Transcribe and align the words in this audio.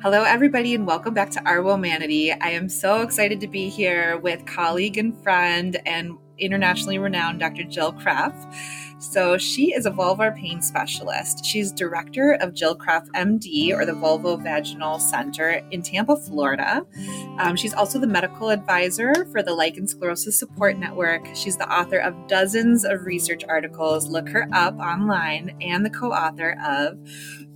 Hello, 0.00 0.22
everybody, 0.22 0.76
and 0.76 0.86
welcome 0.86 1.12
back 1.12 1.28
to 1.30 1.44
Our 1.44 1.58
Womanity. 1.58 2.32
I 2.40 2.50
am 2.50 2.68
so 2.68 3.02
excited 3.02 3.40
to 3.40 3.48
be 3.48 3.68
here 3.68 4.16
with 4.18 4.46
colleague 4.46 4.96
and 4.96 5.20
friend 5.24 5.76
and 5.86 6.16
internationally 6.38 6.98
renowned 6.98 7.40
Dr. 7.40 7.64
Jill 7.64 7.92
Krapf. 7.94 8.32
So, 9.00 9.36
she 9.38 9.72
is 9.74 9.86
a 9.86 9.90
vulvar 9.90 10.36
pain 10.36 10.62
specialist. 10.62 11.44
She's 11.44 11.72
director 11.72 12.34
of 12.40 12.54
Jill 12.54 12.78
Krapf 12.78 13.08
MD, 13.08 13.74
or 13.74 13.84
the 13.84 13.92
Vulvovaginal 13.92 15.00
Center 15.00 15.62
in 15.72 15.82
Tampa, 15.82 16.16
Florida. 16.16 16.86
Um, 17.38 17.56
she's 17.56 17.74
also 17.74 17.98
the 17.98 18.06
medical 18.06 18.50
advisor 18.50 19.24
for 19.32 19.42
the 19.42 19.52
Lichen 19.52 19.88
Sclerosis 19.88 20.38
Support 20.38 20.78
Network. 20.78 21.26
She's 21.34 21.56
the 21.56 21.68
author 21.68 21.98
of 21.98 22.14
dozens 22.28 22.84
of 22.84 23.04
research 23.04 23.42
articles. 23.48 24.06
Look 24.06 24.28
her 24.28 24.48
up 24.52 24.78
online, 24.78 25.56
and 25.60 25.84
the 25.84 25.90
co 25.90 26.12
author 26.12 26.56
of 26.64 26.98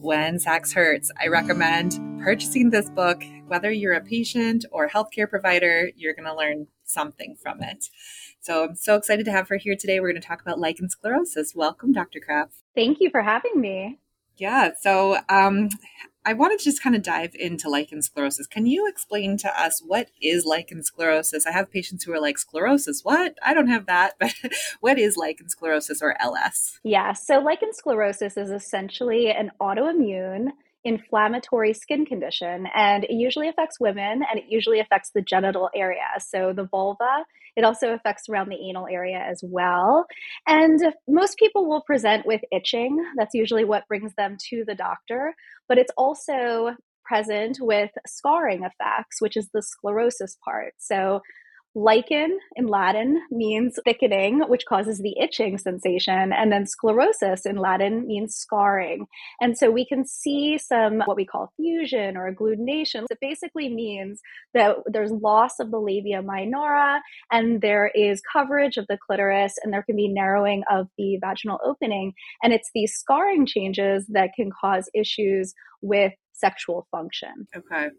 When 0.00 0.40
Sex 0.40 0.72
Hurts. 0.72 1.12
I 1.22 1.28
recommend 1.28 2.11
purchasing 2.22 2.70
this 2.70 2.88
book, 2.88 3.24
whether 3.48 3.72
you're 3.72 3.94
a 3.94 4.00
patient 4.00 4.64
or 4.70 4.88
healthcare 4.88 5.28
provider, 5.28 5.90
you're 5.96 6.14
going 6.14 6.28
to 6.28 6.34
learn 6.34 6.68
something 6.84 7.34
from 7.34 7.60
it. 7.62 7.86
So 8.40 8.64
I'm 8.64 8.76
so 8.76 8.94
excited 8.94 9.24
to 9.24 9.32
have 9.32 9.48
her 9.48 9.56
here 9.56 9.74
today. 9.74 9.98
We're 9.98 10.12
going 10.12 10.22
to 10.22 10.26
talk 10.26 10.40
about 10.40 10.60
lichen 10.60 10.88
sclerosis. 10.88 11.54
Welcome, 11.56 11.92
Dr. 11.92 12.20
Krapf. 12.20 12.50
Thank 12.76 13.00
you 13.00 13.10
for 13.10 13.22
having 13.22 13.60
me. 13.60 13.98
Yeah, 14.36 14.70
so 14.80 15.18
um, 15.28 15.70
I 16.24 16.32
wanted 16.32 16.60
to 16.60 16.64
just 16.64 16.82
kind 16.82 16.94
of 16.94 17.02
dive 17.02 17.34
into 17.34 17.68
lichen 17.68 18.02
sclerosis. 18.02 18.46
Can 18.46 18.66
you 18.66 18.88
explain 18.88 19.36
to 19.38 19.60
us 19.60 19.82
what 19.84 20.08
is 20.20 20.46
lichen 20.46 20.84
sclerosis? 20.84 21.44
I 21.44 21.50
have 21.50 21.72
patients 21.72 22.04
who 22.04 22.12
are 22.12 22.20
like, 22.20 22.38
sclerosis, 22.38 23.04
what? 23.04 23.36
I 23.42 23.52
don't 23.52 23.68
have 23.68 23.86
that, 23.86 24.14
but 24.20 24.32
what 24.80 24.96
is 24.96 25.16
lichen 25.16 25.48
sclerosis 25.48 26.00
or 26.00 26.16
LS? 26.20 26.78
Yeah, 26.84 27.14
so 27.14 27.40
lichen 27.40 27.72
sclerosis 27.72 28.36
is 28.36 28.50
essentially 28.50 29.30
an 29.32 29.50
autoimmune 29.60 30.52
inflammatory 30.84 31.72
skin 31.72 32.04
condition 32.04 32.66
and 32.74 33.04
it 33.04 33.12
usually 33.12 33.48
affects 33.48 33.78
women 33.78 34.22
and 34.28 34.38
it 34.38 34.44
usually 34.48 34.80
affects 34.80 35.10
the 35.14 35.22
genital 35.22 35.70
area. 35.74 36.06
So 36.18 36.52
the 36.54 36.64
vulva 36.64 37.24
it 37.56 37.64
also 37.64 37.92
affects 37.92 38.28
around 38.28 38.48
the 38.48 38.68
anal 38.68 38.86
area 38.90 39.18
as 39.18 39.42
well. 39.44 40.06
And 40.46 40.80
most 41.06 41.36
people 41.38 41.68
will 41.68 41.82
present 41.82 42.24
with 42.26 42.40
itching. 42.50 43.04
That's 43.16 43.34
usually 43.34 43.64
what 43.64 43.86
brings 43.88 44.14
them 44.14 44.36
to 44.48 44.64
the 44.66 44.74
doctor. 44.74 45.34
But 45.68 45.78
it's 45.78 45.92
also 45.96 46.76
present 47.04 47.58
with 47.60 47.90
scarring 48.06 48.62
effects 48.62 49.20
which 49.20 49.36
is 49.36 49.50
the 49.52 49.62
sclerosis 49.62 50.36
part. 50.44 50.74
So 50.78 51.20
Lichen 51.74 52.38
in 52.56 52.66
Latin 52.66 53.22
means 53.30 53.78
thickening, 53.84 54.40
which 54.48 54.66
causes 54.66 54.98
the 54.98 55.18
itching 55.18 55.56
sensation. 55.56 56.32
And 56.32 56.52
then 56.52 56.66
sclerosis 56.66 57.46
in 57.46 57.56
Latin 57.56 58.06
means 58.06 58.34
scarring. 58.34 59.06
And 59.40 59.56
so 59.56 59.70
we 59.70 59.86
can 59.86 60.04
see 60.06 60.58
some 60.58 61.00
what 61.06 61.16
we 61.16 61.24
call 61.24 61.52
fusion 61.56 62.16
or 62.16 62.30
agglutination. 62.30 63.06
It 63.10 63.18
basically 63.20 63.68
means 63.68 64.20
that 64.52 64.76
there's 64.86 65.10
loss 65.10 65.58
of 65.60 65.70
the 65.70 65.78
labia 65.78 66.20
minora 66.22 67.00
and 67.30 67.62
there 67.62 67.90
is 67.94 68.20
coverage 68.30 68.76
of 68.76 68.86
the 68.88 68.98
clitoris 68.98 69.54
and 69.62 69.72
there 69.72 69.82
can 69.82 69.96
be 69.96 70.08
narrowing 70.08 70.62
of 70.70 70.88
the 70.98 71.18
vaginal 71.22 71.58
opening. 71.64 72.12
And 72.42 72.52
it's 72.52 72.70
these 72.74 72.92
scarring 72.92 73.46
changes 73.46 74.06
that 74.08 74.30
can 74.36 74.50
cause 74.50 74.90
issues 74.94 75.54
with 75.80 76.12
sexual 76.42 76.86
function. 76.90 77.46
Okay. 77.56 77.90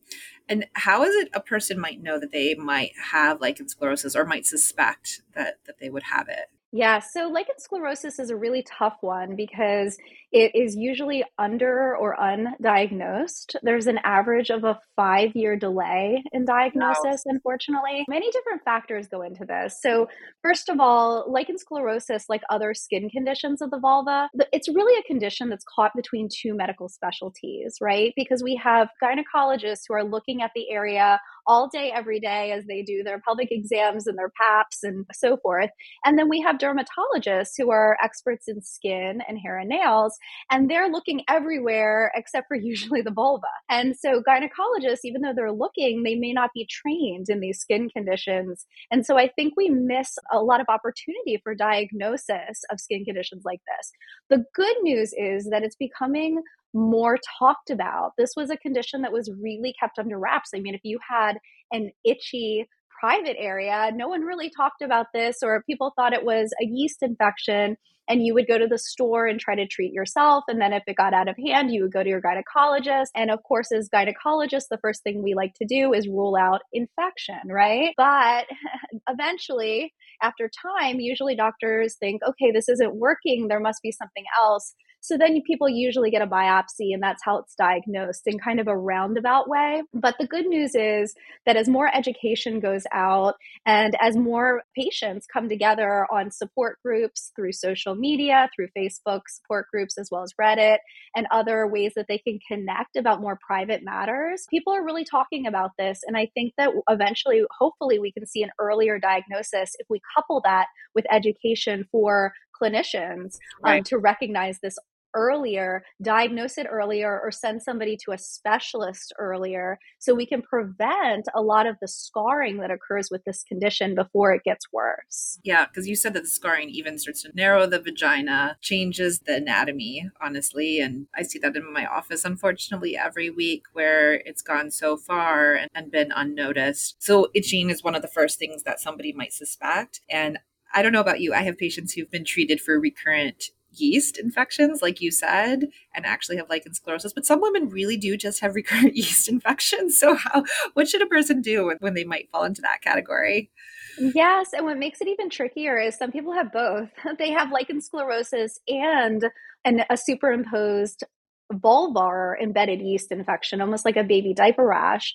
And 0.50 0.66
how 0.74 1.04
is 1.04 1.16
it 1.16 1.30
a 1.34 1.40
person 1.40 1.80
might 1.80 2.04
know 2.04 2.20
that 2.20 2.32
they 2.32 2.56
might 2.56 2.92
have 3.12 3.40
lichen 3.42 3.70
sclerosis 3.70 4.16
or 4.16 4.26
might 4.26 4.46
suspect 4.46 5.22
that 5.34 5.56
that 5.66 5.80
they 5.80 5.90
would 5.90 6.04
have 6.04 6.28
it? 6.28 6.50
Yeah, 6.76 7.02
so 7.02 7.28
lichen 7.28 7.60
sclerosis 7.60 8.18
is 8.18 8.32
a 8.32 8.36
really 8.36 8.64
tough 8.64 8.98
one 9.02 9.36
because 9.36 9.96
it 10.32 10.56
is 10.56 10.76
usually 10.76 11.24
under 11.38 11.96
or 11.96 12.18
undiagnosed. 12.20 13.56
There's 13.62 13.86
an 13.86 14.00
average 14.04 14.50
of 14.50 14.64
a 14.64 14.80
five 14.96 15.36
year 15.36 15.56
delay 15.56 16.24
in 16.32 16.46
diagnosis, 16.46 17.22
wow. 17.26 17.28
unfortunately. 17.28 18.06
Many 18.10 18.32
different 18.32 18.64
factors 18.66 19.08
go 19.08 19.22
into 19.22 19.46
this. 19.46 19.80
So, 19.80 20.10
first 20.42 20.68
of 20.68 20.80
all, 20.80 21.32
lichen 21.32 21.60
sclerosis, 21.60 22.26
like 22.28 22.42
other 22.50 22.74
skin 22.74 23.08
conditions 23.12 23.62
of 23.62 23.70
the 23.70 23.78
vulva, 23.78 24.28
it's 24.52 24.68
really 24.68 25.00
a 25.00 25.04
condition 25.04 25.50
that's 25.50 25.66
caught 25.76 25.92
between 25.96 26.28
two 26.28 26.56
medical 26.56 26.90
specialties, 26.90 27.78
right? 27.80 28.14
Because 28.16 28.42
we 28.42 28.60
have 28.64 28.90
gynecologists 29.00 29.84
who 29.88 29.94
are 29.94 30.04
looking 30.04 30.42
at 30.42 30.50
the 30.56 30.72
area 30.72 31.20
all 31.48 31.68
day, 31.68 31.92
every 31.94 32.20
day 32.20 32.52
as 32.52 32.66
they 32.66 32.82
do 32.82 33.04
their 33.04 33.20
pelvic 33.20 33.52
exams 33.52 34.08
and 34.08 34.18
their 34.18 34.32
PAPs 34.40 34.84
and 34.84 35.06
so 35.14 35.38
forth. 35.38 35.70
And 36.06 36.18
then 36.18 36.30
we 36.30 36.42
have 36.42 36.58
dermatologists 36.58 37.52
who 37.58 37.72
are 37.72 37.98
experts 38.04 38.48
in 38.48 38.62
skin 38.62 39.22
and 39.28 39.38
hair 39.38 39.58
and 39.58 39.70
nails, 39.70 40.18
and 40.52 40.70
they're 40.70 40.90
looking 40.90 41.24
everywhere 41.30 42.12
except 42.16 42.48
for 42.48 42.56
usually 42.64 43.02
the 43.02 43.12
vulva. 43.12 43.44
And 43.70 43.96
so 43.98 44.22
gynecologists, 44.28 45.00
even 45.04 45.22
though 45.22 45.34
they're 45.36 45.52
looking, 45.52 46.04
they 46.04 46.16
may 46.16 46.34
not 46.34 46.52
be 46.54 46.68
trained 46.70 47.28
in 47.30 47.40
these 47.40 47.60
skin 47.60 47.90
conditions. 47.90 48.66
And 48.92 49.06
so 49.06 49.18
I 49.18 49.28
think 49.28 49.54
we 49.56 49.70
miss 49.70 50.18
a 50.32 50.40
lot 50.40 50.62
of 50.62 50.68
opportunity 50.70 51.40
for 51.44 51.56
diagnosis 51.56 52.62
of 52.72 52.80
skin 52.80 53.06
conditions 53.06 53.44
like 53.46 53.62
this. 53.68 53.92
The 54.30 54.46
good 54.56 54.76
news 54.82 55.14
is 55.18 55.50
that 55.50 55.64
it's 55.64 55.76
becoming 55.76 56.42
more 56.74 57.18
talked 57.40 57.70
about. 57.70 58.14
This 58.18 58.32
was 58.36 58.50
a 58.50 58.58
condition 58.58 59.02
that 59.02 59.12
was 59.12 59.32
really 59.42 59.74
kept 59.80 60.00
under 60.00 60.18
wraps. 60.18 60.52
I 60.56 60.60
mean, 60.60 60.76
if 60.76 60.82
you 60.84 61.00
had 61.08 61.38
an 61.72 61.92
itchy 62.04 62.68
private 63.00 63.36
area, 63.38 63.92
no 63.94 64.08
one 64.08 64.22
really 64.22 64.50
talked 64.50 64.82
about 64.82 65.08
this, 65.14 65.38
or 65.44 65.64
people 65.64 65.94
thought 65.96 66.14
it 66.14 66.26
was 66.26 66.52
a 66.62 66.66
yeast 66.66 67.00
infection. 67.02 67.78
And 68.10 68.26
you 68.26 68.34
would 68.34 68.48
go 68.48 68.58
to 68.58 68.68
the 68.68 68.78
store 68.78 69.28
and 69.28 69.40
try 69.40 69.56
to 69.56 69.66
treat 69.66 69.94
yourself. 69.94 70.44
And 70.50 70.60
then 70.60 70.74
if 70.74 70.84
it 70.88 70.98
got 70.98 71.14
out 71.14 71.30
of 71.30 71.38
hand, 71.38 71.72
you 71.72 71.84
would 71.84 71.94
go 71.94 72.04
to 72.04 72.10
your 72.10 72.22
gynecologist. 72.22 73.08
And 73.16 73.32
of 73.32 73.42
course, 73.44 73.72
as 73.72 73.88
gynecologists, 73.90 74.68
the 74.70 74.80
first 74.82 75.04
thing 75.04 75.24
we 75.24 75.36
like 75.36 75.54
to 75.56 75.66
do 75.66 75.94
is 75.94 76.06
rule 76.06 76.36
out 76.36 76.64
infection, 76.74 77.40
right? 77.46 77.94
But 77.96 78.48
eventually, 79.10 79.94
after 80.22 80.50
time, 80.78 81.00
usually 81.00 81.38
doctors 81.38 81.96
think, 81.98 82.22
okay, 82.28 82.52
this 82.52 82.68
isn't 82.68 82.94
working. 82.94 83.48
There 83.48 83.62
must 83.62 83.82
be 83.82 83.94
something 83.94 84.26
else. 84.38 84.76
So 85.04 85.18
then 85.18 85.42
people 85.46 85.68
usually 85.68 86.12
get 86.12 86.22
a 86.22 86.28
biopsy, 86.28 86.94
and 86.94 87.04
that's 87.04 87.22
how 87.26 87.40
it's 87.40 87.56
diagnosed 87.56 88.26
in 88.26 88.40
kind 88.40 88.62
of 88.62 88.70
a 88.70 88.78
roundabout 88.78 89.50
way. 89.50 89.84
But 89.94 90.16
the 90.18 90.26
good 90.26 90.46
news 90.46 90.76
is 90.76 91.14
that 91.46 91.58
as 91.58 91.68
more 91.68 91.94
education 91.94 92.62
goes 92.62 92.84
out 92.94 93.36
and 93.66 93.98
as 94.02 94.16
more 94.16 94.64
patients 94.78 95.28
come 95.32 95.50
together 95.50 96.08
on 96.10 96.32
support 96.32 96.80
groups 96.86 97.34
through 97.36 97.52
social 97.52 97.96
media, 97.96 98.50
through 98.56 98.70
Facebook 98.78 99.24
support 99.28 99.68
groups, 99.70 99.98
as 99.98 100.08
well 100.10 100.24
as 100.24 100.34
Reddit, 100.40 100.78
and 101.18 101.28
other 101.32 101.68
ways 101.68 101.92
that 101.98 102.06
they 102.08 102.18
can 102.18 102.40
connect 102.48 102.96
about 102.96 103.20
more 103.20 103.38
private 103.46 103.84
matters, 103.84 104.46
people 104.50 104.74
are 104.74 104.86
really 104.86 105.04
talking 105.04 105.48
about 105.48 105.72
this. 105.78 106.00
And 106.08 106.16
I 106.16 106.30
think 106.34 106.54
that 106.58 106.70
eventually, 106.90 107.44
hopefully, 107.60 108.00
we 108.00 108.14
can 108.14 108.26
see 108.26 108.42
an 108.42 108.52
earlier 108.58 109.00
diagnosis 109.00 109.76
if 109.80 109.88
we 109.90 110.00
couple 110.16 110.42
that 110.46 110.68
with 110.96 111.06
education 111.12 111.90
for 111.92 112.34
clinicians 112.62 113.38
um, 113.64 113.72
right. 113.72 113.86
to 113.86 113.98
recognize 113.98 114.60
this 114.62 114.78
earlier, 115.14 115.84
diagnose 116.02 116.58
it 116.58 116.68
earlier, 116.70 117.20
or 117.20 117.32
send 117.32 117.62
somebody 117.62 117.98
to 117.98 118.12
a 118.12 118.18
specialist 118.18 119.14
earlier 119.20 119.80
so 120.00 120.14
we 120.14 120.26
can 120.26 120.42
prevent 120.42 121.28
a 121.34 121.42
lot 121.42 121.68
of 121.68 121.76
the 121.82 121.88
scarring 121.88 122.58
that 122.58 122.72
occurs 122.72 123.10
with 123.12 123.24
this 123.26 123.44
condition 123.44 123.96
before 123.96 124.34
it 124.34 124.44
gets 124.44 124.72
worse. 124.72 125.40
Yeah, 125.44 125.66
because 125.66 125.88
you 125.88 125.96
said 125.96 126.14
that 126.14 126.24
the 126.24 126.30
scarring 126.30 126.70
even 126.70 126.98
starts 126.98 127.24
to 127.24 127.32
narrow 127.34 127.66
the 127.66 127.80
vagina, 127.80 128.58
changes 128.62 129.20
the 129.20 129.36
anatomy, 129.36 130.10
honestly. 130.22 130.80
And 130.80 131.08
I 131.16 131.24
see 131.24 131.40
that 131.40 131.56
in 131.56 131.72
my 131.72 131.86
office, 131.86 132.26
unfortunately, 132.26 132.98
every 132.98 133.30
week 133.30 133.66
where 133.74 134.14
it's 134.14 134.42
gone 134.42 134.72
so 134.72 134.98
far 134.98 135.54
and, 135.56 135.70
and 135.74 135.92
been 135.92 136.12
unnoticed. 136.16 136.96
So, 137.00 137.30
itching 137.34 137.70
is 137.70 137.84
one 137.84 137.96
of 137.96 138.02
the 138.02 138.08
first 138.08 138.40
things 138.40 138.64
that 138.64 138.80
somebody 138.80 139.14
might 139.14 139.34
suspect. 139.34 140.02
And 140.10 140.40
I 140.74 140.82
don't 140.82 140.92
know 140.92 141.02
about 141.02 141.22
you. 141.22 141.34
I 141.34 141.44
have 141.44 141.58
patients 141.58 141.94
who've 141.94 142.10
been 142.10 142.26
treated 142.26 142.60
for 142.60 142.80
recurrent 142.80 143.50
yeast 143.76 144.18
infections, 144.18 144.82
like 144.82 145.02
you 145.02 145.12
said, 145.12 145.70
and 145.96 146.06
actually 146.06 146.38
have 146.38 146.50
lichen 146.50 146.74
sclerosis. 146.74 147.14
But 147.14 147.26
some 147.26 147.42
women 147.42 147.70
really 147.70 147.98
do 147.98 148.18
just 148.18 148.40
have 148.42 148.56
recurrent 148.56 148.96
yeast 148.96 149.28
infections. 149.28 149.98
So, 149.98 150.16
how 150.16 150.44
what 150.74 150.88
should 150.88 151.02
a 151.02 151.08
person 151.08 151.42
do 151.42 151.74
when 151.80 151.94
they 151.94 152.04
might 152.04 152.30
fall 152.32 152.44
into 152.44 152.62
that 152.62 152.82
category? 152.82 153.50
Yes, 153.98 154.54
and 154.54 154.66
what 154.66 154.78
makes 154.78 155.02
it 155.02 155.08
even 155.08 155.30
trickier 155.30 155.78
is 155.78 155.96
some 155.96 156.12
people 156.12 156.34
have 156.34 156.52
both. 156.52 156.90
They 157.18 157.32
have 157.32 157.52
lichen 157.52 157.80
sclerosis 157.80 158.60
and 158.68 159.24
an, 159.66 159.84
a 159.90 159.98
superimposed 159.98 161.04
vulvar 161.52 162.42
embedded 162.42 162.82
yeast 162.82 163.12
infection, 163.12 163.62
almost 163.62 163.86
like 163.86 163.98
a 163.98 164.04
baby 164.04 164.34
diaper 164.34 164.66
rash 164.66 165.14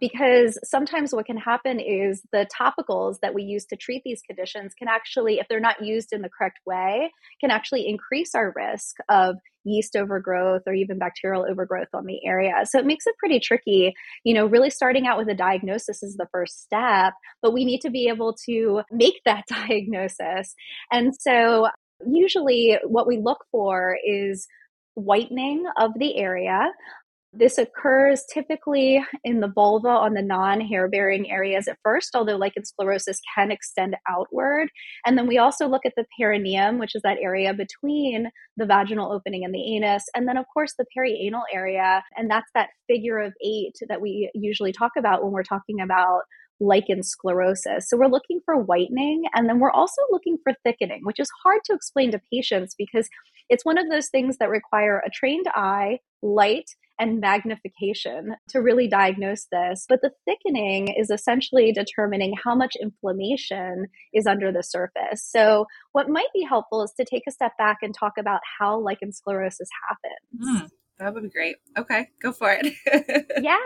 because 0.00 0.58
sometimes 0.64 1.14
what 1.14 1.26
can 1.26 1.36
happen 1.36 1.78
is 1.78 2.22
the 2.32 2.46
topicals 2.60 3.20
that 3.20 3.34
we 3.34 3.42
use 3.42 3.64
to 3.66 3.76
treat 3.76 4.02
these 4.04 4.22
conditions 4.22 4.72
can 4.74 4.88
actually 4.88 5.38
if 5.38 5.46
they're 5.48 5.60
not 5.60 5.84
used 5.84 6.12
in 6.12 6.22
the 6.22 6.28
correct 6.28 6.58
way 6.66 7.10
can 7.40 7.50
actually 7.50 7.86
increase 7.88 8.34
our 8.34 8.52
risk 8.56 8.96
of 9.08 9.36
yeast 9.64 9.96
overgrowth 9.96 10.62
or 10.66 10.74
even 10.74 10.98
bacterial 10.98 11.46
overgrowth 11.48 11.88
on 11.94 12.04
the 12.04 12.26
area. 12.26 12.52
So 12.64 12.78
it 12.78 12.84
makes 12.84 13.06
it 13.06 13.16
pretty 13.18 13.40
tricky. 13.40 13.94
You 14.24 14.34
know 14.34 14.46
really 14.46 14.70
starting 14.70 15.06
out 15.06 15.18
with 15.18 15.28
a 15.28 15.34
diagnosis 15.34 16.02
is 16.02 16.16
the 16.16 16.28
first 16.32 16.62
step 16.62 17.14
but 17.42 17.52
we 17.52 17.64
need 17.64 17.80
to 17.80 17.90
be 17.90 18.08
able 18.08 18.34
to 18.46 18.82
make 18.90 19.20
that 19.24 19.44
diagnosis. 19.48 20.54
And 20.90 21.12
so 21.18 21.68
usually 22.06 22.78
what 22.84 23.06
we 23.06 23.18
look 23.18 23.44
for 23.52 23.96
is 24.04 24.46
whitening 24.94 25.64
of 25.76 25.92
the 25.98 26.16
area 26.16 26.70
This 27.36 27.58
occurs 27.58 28.24
typically 28.32 29.04
in 29.24 29.40
the 29.40 29.48
vulva 29.48 29.88
on 29.88 30.14
the 30.14 30.22
non 30.22 30.60
hair 30.60 30.88
bearing 30.88 31.28
areas 31.28 31.66
at 31.66 31.78
first, 31.82 32.14
although 32.14 32.36
lichen 32.36 32.64
sclerosis 32.64 33.20
can 33.34 33.50
extend 33.50 33.96
outward. 34.08 34.68
And 35.04 35.18
then 35.18 35.26
we 35.26 35.38
also 35.38 35.66
look 35.66 35.84
at 35.84 35.94
the 35.96 36.06
perineum, 36.16 36.78
which 36.78 36.94
is 36.94 37.02
that 37.02 37.18
area 37.20 37.52
between 37.52 38.30
the 38.56 38.66
vaginal 38.66 39.10
opening 39.10 39.44
and 39.44 39.52
the 39.52 39.74
anus. 39.74 40.04
And 40.14 40.28
then, 40.28 40.36
of 40.36 40.44
course, 40.52 40.74
the 40.78 40.86
perianal 40.96 41.42
area. 41.52 42.04
And 42.16 42.30
that's 42.30 42.50
that 42.54 42.68
figure 42.86 43.18
of 43.18 43.32
eight 43.44 43.74
that 43.88 44.00
we 44.00 44.30
usually 44.34 44.72
talk 44.72 44.92
about 44.96 45.24
when 45.24 45.32
we're 45.32 45.42
talking 45.42 45.80
about 45.80 46.22
lichen 46.60 47.02
sclerosis. 47.02 47.88
So 47.88 47.96
we're 47.96 48.06
looking 48.06 48.40
for 48.44 48.56
whitening 48.56 49.24
and 49.34 49.48
then 49.48 49.58
we're 49.58 49.72
also 49.72 50.02
looking 50.10 50.38
for 50.44 50.52
thickening, 50.64 51.00
which 51.02 51.18
is 51.18 51.28
hard 51.42 51.60
to 51.64 51.74
explain 51.74 52.12
to 52.12 52.20
patients 52.32 52.76
because 52.78 53.08
it's 53.48 53.64
one 53.64 53.76
of 53.76 53.90
those 53.90 54.08
things 54.08 54.38
that 54.38 54.48
require 54.48 55.02
a 55.04 55.10
trained 55.10 55.46
eye, 55.54 55.98
light, 56.22 56.70
and 56.98 57.20
magnification 57.20 58.36
to 58.48 58.60
really 58.60 58.88
diagnose 58.88 59.46
this. 59.50 59.86
But 59.88 60.00
the 60.02 60.12
thickening 60.24 60.88
is 60.88 61.10
essentially 61.10 61.72
determining 61.72 62.34
how 62.42 62.54
much 62.54 62.76
inflammation 62.80 63.86
is 64.12 64.26
under 64.26 64.52
the 64.52 64.62
surface. 64.62 65.24
So, 65.24 65.66
what 65.92 66.08
might 66.08 66.32
be 66.34 66.42
helpful 66.42 66.82
is 66.82 66.92
to 66.98 67.04
take 67.04 67.24
a 67.26 67.32
step 67.32 67.56
back 67.58 67.78
and 67.82 67.94
talk 67.94 68.14
about 68.18 68.40
how 68.58 68.78
lichen 68.78 69.12
sclerosis 69.12 69.68
happens. 69.88 70.62
Mm. 70.62 70.70
That 70.98 71.12
would 71.12 71.24
be 71.24 71.28
great. 71.28 71.56
Okay, 71.76 72.08
go 72.22 72.32
for 72.32 72.56
it. 72.58 72.72
yeah. 73.42 73.56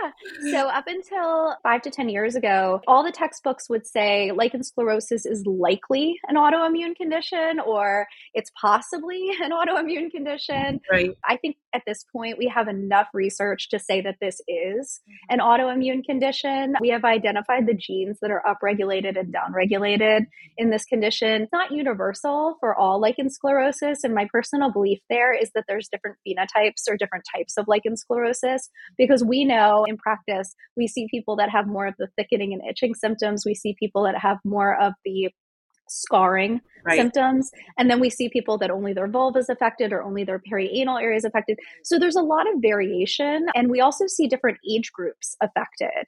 So, 0.50 0.68
up 0.68 0.86
until 0.86 1.56
five 1.62 1.82
to 1.82 1.90
10 1.90 2.08
years 2.08 2.36
ago, 2.36 2.80
all 2.86 3.04
the 3.04 3.12
textbooks 3.12 3.68
would 3.68 3.86
say 3.86 4.32
lichen 4.32 4.62
sclerosus 4.62 5.26
is 5.26 5.44
likely 5.46 6.18
an 6.26 6.36
autoimmune 6.36 6.96
condition 6.96 7.60
or 7.60 8.06
it's 8.32 8.50
possibly 8.58 9.30
an 9.42 9.50
autoimmune 9.50 10.10
condition. 10.10 10.80
Right. 10.90 11.10
I 11.22 11.36
think 11.36 11.56
at 11.74 11.82
this 11.86 12.04
point, 12.10 12.38
we 12.38 12.48
have 12.48 12.66
enough 12.66 13.08
research 13.12 13.68
to 13.70 13.78
say 13.78 14.00
that 14.00 14.16
this 14.22 14.40
is 14.48 15.00
mm-hmm. 15.02 15.34
an 15.34 15.40
autoimmune 15.40 16.04
condition. 16.04 16.74
We 16.80 16.88
have 16.90 17.04
identified 17.04 17.66
the 17.66 17.74
genes 17.74 18.18
that 18.22 18.30
are 18.30 18.42
upregulated 18.46 19.18
and 19.18 19.34
downregulated 19.34 20.26
in 20.56 20.70
this 20.70 20.86
condition. 20.86 21.42
It's 21.42 21.52
not 21.52 21.72
universal 21.72 22.56
for 22.60 22.74
all 22.74 23.00
lichen 23.00 23.28
sclerosus. 23.28 23.98
And 24.02 24.14
my 24.14 24.26
personal 24.32 24.72
belief 24.72 25.00
there 25.10 25.34
is 25.34 25.50
that 25.54 25.64
there's 25.68 25.88
different 25.88 26.16
phenotypes 26.26 26.88
or 26.88 26.96
different 26.96 27.17
different 27.18 27.26
types 27.34 27.56
of 27.56 27.66
lichen 27.68 27.96
sclerosis 27.96 28.70
because 28.96 29.24
we 29.24 29.44
know 29.44 29.84
in 29.84 29.96
practice 29.96 30.54
we 30.76 30.86
see 30.86 31.06
people 31.10 31.36
that 31.36 31.50
have 31.50 31.66
more 31.66 31.86
of 31.86 31.94
the 31.98 32.08
thickening 32.16 32.52
and 32.52 32.62
itching 32.68 32.94
symptoms. 32.94 33.44
We 33.44 33.54
see 33.54 33.74
people 33.78 34.04
that 34.04 34.18
have 34.18 34.38
more 34.44 34.80
of 34.80 34.92
the 35.04 35.30
scarring 35.90 36.60
right. 36.84 36.96
symptoms. 36.96 37.50
And 37.78 37.90
then 37.90 37.98
we 37.98 38.10
see 38.10 38.28
people 38.28 38.58
that 38.58 38.70
only 38.70 38.92
their 38.92 39.08
vulva 39.08 39.38
is 39.38 39.48
affected 39.48 39.90
or 39.90 40.02
only 40.02 40.22
their 40.22 40.38
perianal 40.38 41.00
area 41.00 41.16
is 41.16 41.24
affected. 41.24 41.58
So 41.82 41.98
there's 41.98 42.16
a 42.16 42.22
lot 42.22 42.46
of 42.46 42.60
variation 42.60 43.46
and 43.54 43.70
we 43.70 43.80
also 43.80 44.06
see 44.06 44.26
different 44.26 44.58
age 44.70 44.92
groups 44.92 45.34
affected. 45.40 46.04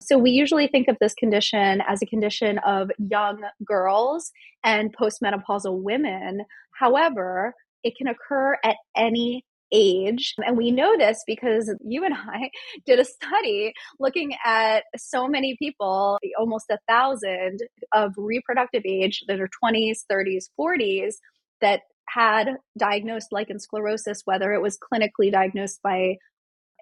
So 0.00 0.16
we 0.16 0.30
usually 0.30 0.68
think 0.68 0.88
of 0.88 0.96
this 1.00 1.12
condition 1.12 1.82
as 1.86 2.00
a 2.00 2.06
condition 2.06 2.58
of 2.60 2.90
young 2.96 3.42
girls 3.62 4.32
and 4.64 4.96
postmenopausal 4.96 5.82
women. 5.82 6.46
However 6.78 7.54
it 7.82 7.96
can 7.96 8.08
occur 8.08 8.56
at 8.64 8.76
any 8.96 9.44
age. 9.72 10.34
And 10.38 10.56
we 10.56 10.70
know 10.70 10.96
this 10.96 11.22
because 11.26 11.74
you 11.84 12.04
and 12.04 12.14
I 12.14 12.50
did 12.86 12.98
a 12.98 13.04
study 13.04 13.72
looking 13.98 14.34
at 14.44 14.84
so 14.96 15.28
many 15.28 15.56
people, 15.58 16.18
almost 16.38 16.66
a 16.70 16.78
thousand 16.88 17.60
of 17.92 18.12
reproductive 18.16 18.82
age 18.84 19.24
that 19.28 19.40
are 19.40 19.48
20s, 19.62 20.00
30s, 20.10 20.46
40s, 20.58 21.14
that 21.60 21.82
had 22.08 22.56
diagnosed 22.76 23.28
lichen 23.30 23.60
sclerosis, 23.60 24.22
whether 24.24 24.52
it 24.52 24.62
was 24.62 24.78
clinically 24.78 25.30
diagnosed 25.30 25.80
by 25.82 26.16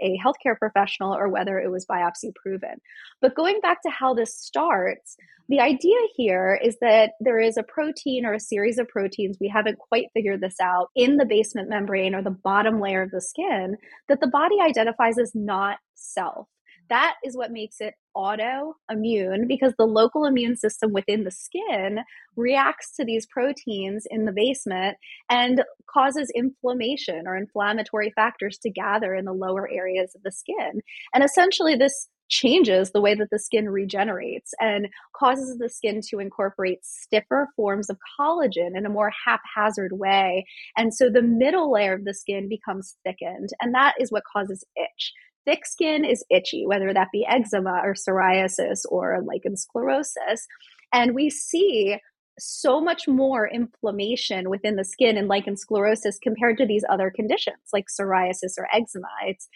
a 0.00 0.18
healthcare 0.24 0.58
professional 0.58 1.14
or 1.14 1.28
whether 1.28 1.58
it 1.58 1.70
was 1.70 1.86
biopsy 1.86 2.34
proven. 2.34 2.80
But 3.20 3.34
going 3.34 3.60
back 3.60 3.82
to 3.82 3.90
how 3.90 4.14
this 4.14 4.36
starts, 4.36 5.16
the 5.48 5.56
mm-hmm. 5.56 5.64
idea 5.64 5.98
here 6.14 6.60
is 6.62 6.76
that 6.80 7.12
there 7.20 7.38
is 7.38 7.56
a 7.56 7.62
protein 7.62 8.24
or 8.26 8.34
a 8.34 8.40
series 8.40 8.78
of 8.78 8.88
proteins, 8.88 9.38
we 9.40 9.48
haven't 9.48 9.78
quite 9.78 10.06
figured 10.14 10.40
this 10.40 10.56
out, 10.60 10.88
in 10.94 11.16
the 11.16 11.26
basement 11.26 11.68
membrane 11.68 12.14
or 12.14 12.22
the 12.22 12.30
bottom 12.30 12.80
layer 12.80 13.02
of 13.02 13.10
the 13.10 13.20
skin 13.20 13.76
that 14.08 14.20
the 14.20 14.26
body 14.26 14.56
identifies 14.60 15.18
as 15.18 15.32
not 15.34 15.78
self. 15.94 16.48
That 16.88 17.14
is 17.24 17.36
what 17.36 17.52
makes 17.52 17.80
it 17.80 17.94
autoimmune 18.16 19.46
because 19.46 19.74
the 19.78 19.86
local 19.86 20.24
immune 20.24 20.56
system 20.56 20.92
within 20.92 21.24
the 21.24 21.30
skin 21.30 22.00
reacts 22.36 22.96
to 22.96 23.04
these 23.04 23.26
proteins 23.26 24.06
in 24.10 24.24
the 24.24 24.32
basement 24.32 24.96
and 25.30 25.62
causes 25.92 26.32
inflammation 26.34 27.26
or 27.26 27.36
inflammatory 27.36 28.12
factors 28.14 28.58
to 28.58 28.70
gather 28.70 29.14
in 29.14 29.24
the 29.24 29.32
lower 29.32 29.70
areas 29.70 30.14
of 30.14 30.22
the 30.22 30.32
skin. 30.32 30.80
And 31.14 31.22
essentially, 31.22 31.76
this 31.76 32.08
changes 32.28 32.90
the 32.90 33.00
way 33.00 33.14
that 33.14 33.28
the 33.30 33.38
skin 33.38 33.68
regenerates 33.68 34.52
and 34.60 34.88
causes 35.16 35.58
the 35.58 35.68
skin 35.68 36.00
to 36.10 36.18
incorporate 36.18 36.84
stiffer 36.84 37.48
forms 37.56 37.88
of 37.88 37.98
collagen 38.18 38.76
in 38.76 38.86
a 38.86 38.90
more 38.90 39.10
haphazard 39.26 39.92
way. 39.92 40.44
And 40.76 40.94
so 40.94 41.08
the 41.08 41.22
middle 41.22 41.72
layer 41.72 41.94
of 41.94 42.04
the 42.04 42.14
skin 42.14 42.48
becomes 42.48 42.96
thickened, 43.04 43.50
and 43.60 43.74
that 43.74 43.94
is 43.98 44.12
what 44.12 44.24
causes 44.30 44.64
itch. 44.76 45.12
Thick 45.48 45.64
skin 45.64 46.04
is 46.04 46.22
itchy, 46.30 46.66
whether 46.66 46.92
that 46.92 47.08
be 47.10 47.24
eczema 47.26 47.80
or 47.82 47.94
psoriasis 47.94 48.80
or 48.90 49.22
lichen 49.24 49.56
sclerosis. 49.56 50.46
And 50.92 51.14
we 51.14 51.30
see 51.30 51.96
so 52.38 52.82
much 52.82 53.08
more 53.08 53.48
inflammation 53.48 54.50
within 54.50 54.76
the 54.76 54.84
skin 54.84 55.16
in 55.16 55.26
lichen 55.26 55.56
sclerosis 55.56 56.18
compared 56.22 56.58
to 56.58 56.66
these 56.66 56.84
other 56.90 57.10
conditions 57.10 57.56
like 57.72 57.86
psoriasis 57.88 58.58
or 58.58 58.68
eczema. 58.74 59.08
It's 59.26 59.48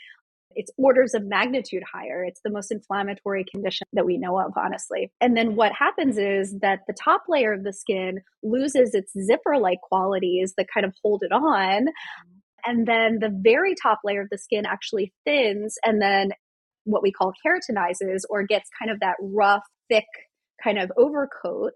it's 0.55 0.71
orders 0.79 1.13
of 1.13 1.25
magnitude 1.25 1.83
higher. 1.91 2.25
It's 2.25 2.41
the 2.43 2.51
most 2.51 2.71
inflammatory 2.71 3.45
condition 3.45 3.87
that 3.93 4.07
we 4.07 4.19
know 4.19 4.39
of, 4.39 4.53
honestly. 4.57 5.11
And 5.21 5.37
then 5.37 5.57
what 5.57 5.73
happens 5.73 6.19
is 6.19 6.59
that 6.61 6.81
the 6.87 6.95
top 6.95 7.25
layer 7.29 7.53
of 7.53 7.65
the 7.65 7.73
skin 7.73 8.21
loses 8.43 8.95
its 8.95 9.13
zipper 9.13 9.59
like 9.59 9.81
qualities 9.81 10.55
that 10.57 10.69
kind 10.73 10.87
of 10.87 10.95
hold 11.03 11.23
it 11.23 11.33
on. 11.33 11.43
Mm-hmm. 11.43 12.39
And 12.65 12.87
then 12.87 13.19
the 13.21 13.31
very 13.33 13.75
top 13.81 14.01
layer 14.05 14.23
of 14.23 14.29
the 14.31 14.39
skin 14.39 14.65
actually 14.67 15.13
thins 15.25 15.77
and 15.85 16.01
then 16.01 16.31
what 16.85 17.03
we 17.03 17.13
call 17.13 17.33
keratinizes 17.45 18.21
or 18.29 18.45
gets 18.45 18.69
kind 18.79 18.91
of 18.91 19.01
that 19.01 19.17
rough, 19.21 19.63
thick 19.89 20.07
kind 20.63 20.79
of 20.79 20.93
overcoat. 20.97 21.75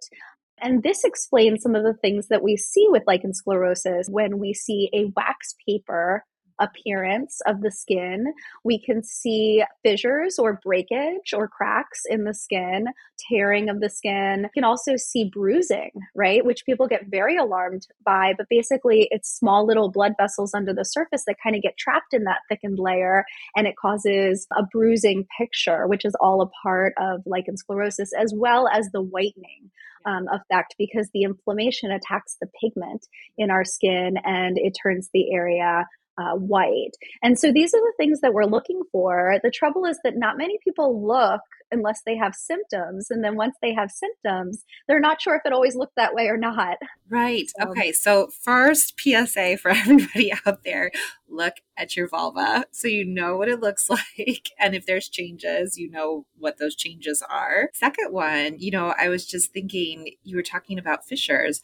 And 0.59 0.83
this 0.83 1.05
explains 1.05 1.63
some 1.63 1.75
of 1.75 1.85
the 1.85 1.95
things 1.95 2.29
that 2.29 2.43
we 2.43 2.57
see 2.57 2.87
with 2.89 3.03
lichen 3.07 3.35
sclerosis 3.35 4.09
when 4.09 4.39
we 4.39 4.55
see 4.55 4.89
a 4.93 5.13
wax 5.17 5.55
paper 5.69 6.25
appearance 6.59 7.41
of 7.47 7.61
the 7.63 7.71
skin. 7.71 8.33
We 8.65 8.81
can 8.81 9.03
see 9.03 9.63
fissures 9.85 10.39
or 10.39 10.61
breakage 10.63 11.33
or 11.35 11.49
cracks 11.49 12.03
in 12.09 12.25
the 12.25 12.35
skin, 12.35 12.87
tearing 13.29 13.69
of 13.69 13.81
the 13.81 13.91
skin. 13.91 14.43
You 14.45 14.51
can 14.55 14.65
also 14.65 14.97
see 14.97 15.31
bruising, 15.33 15.91
right? 16.15 16.45
Which 16.45 16.65
people 16.67 16.87
get 16.87 17.07
very 17.11 17.37
alarmed 17.37 17.87
by, 18.05 18.35
but 18.37 18.47
basically 18.49 19.09
it's 19.11 19.37
small 19.37 19.67
little 19.67 19.91
blood 19.91 20.13
vessels 20.19 20.55
under 20.55 20.73
the 20.73 20.85
surface 20.85 21.25
that 21.27 21.37
kind 21.43 21.57
of 21.57 21.63
get 21.63 21.77
trapped 21.79 22.13
in 22.13 22.25
that 22.25 22.41
thickened 22.49 22.79
layer 22.79 23.25
and 23.57 23.67
it 23.67 23.75
causes 23.81 24.47
a 24.57 24.63
bruising 24.73 25.27
picture, 25.39 25.87
which 25.87 26.05
is 26.05 26.17
all 26.21 26.43
a 26.43 26.51
part 26.63 26.95
of 26.99 27.23
lichen 27.27 27.57
sclerosis 27.57 28.11
as 28.19 28.33
well 28.35 28.69
as 28.69 28.89
the 28.93 29.03
whitening. 29.03 29.71
Um, 30.05 30.29
effect 30.29 30.77
because 30.79 31.11
the 31.13 31.25
inflammation 31.25 31.91
attacks 31.91 32.37
the 32.41 32.47
pigment 32.63 33.09
in 33.37 33.51
our 33.51 33.65
skin 33.65 34.15
and 34.23 34.57
it 34.57 34.77
turns 34.81 35.11
the 35.13 35.35
area 35.35 35.85
uh, 36.19 36.35
white. 36.35 36.93
And 37.23 37.39
so 37.39 37.53
these 37.53 37.75
are 37.75 37.81
the 37.81 37.95
things 37.97 38.21
that 38.21 38.33
we're 38.33 38.45
looking 38.45 38.83
for. 38.91 39.39
The 39.43 39.51
trouble 39.51 39.85
is 39.85 39.99
that 40.05 40.17
not 40.17 40.39
many 40.39 40.59
people 40.65 41.07
look 41.07 41.41
unless 41.71 42.03
they 42.07 42.17
have 42.17 42.35
symptoms. 42.35 43.11
And 43.11 43.25
then 43.25 43.37
once 43.37 43.57
they 43.61 43.75
have 43.75 43.91
symptoms, 43.91 44.65
they're 44.87 45.01
not 45.01 45.21
sure 45.21 45.35
if 45.35 45.43
it 45.45 45.53
always 45.53 45.75
looked 45.75 45.97
that 45.97 46.15
way 46.15 46.29
or 46.29 46.37
not. 46.37 46.77
Right. 47.09 47.51
Um, 47.61 47.71
okay. 47.71 47.93
So, 47.93 48.29
first 48.43 48.95
PSA 49.01 49.59
for 49.59 49.71
everybody 49.75 50.33
out 50.47 50.65
there 50.65 50.91
look 51.29 51.55
at 51.77 51.97
your 51.97 52.09
vulva 52.09 52.65
so 52.71 52.89
you 52.89 53.05
know 53.05 53.37
what 53.37 53.49
it 53.49 53.61
looks 53.61 53.91
like. 54.19 54.51
And 54.59 54.75
if 54.75 54.87
there's 54.87 55.09
changes, 55.09 55.77
you 55.77 55.91
know 55.91 56.27
what 56.39 56.59
those 56.59 56.77
changes 56.77 57.23
are. 57.29 57.71
Second 57.75 58.13
one, 58.13 58.59
you 58.59 58.71
know, 58.71 58.95
I 58.99 59.09
was 59.09 59.27
just 59.27 59.53
thinking 59.53 60.13
you 60.23 60.37
were 60.37 60.43
talking 60.43 60.79
about 60.79 61.07
fissures. 61.07 61.63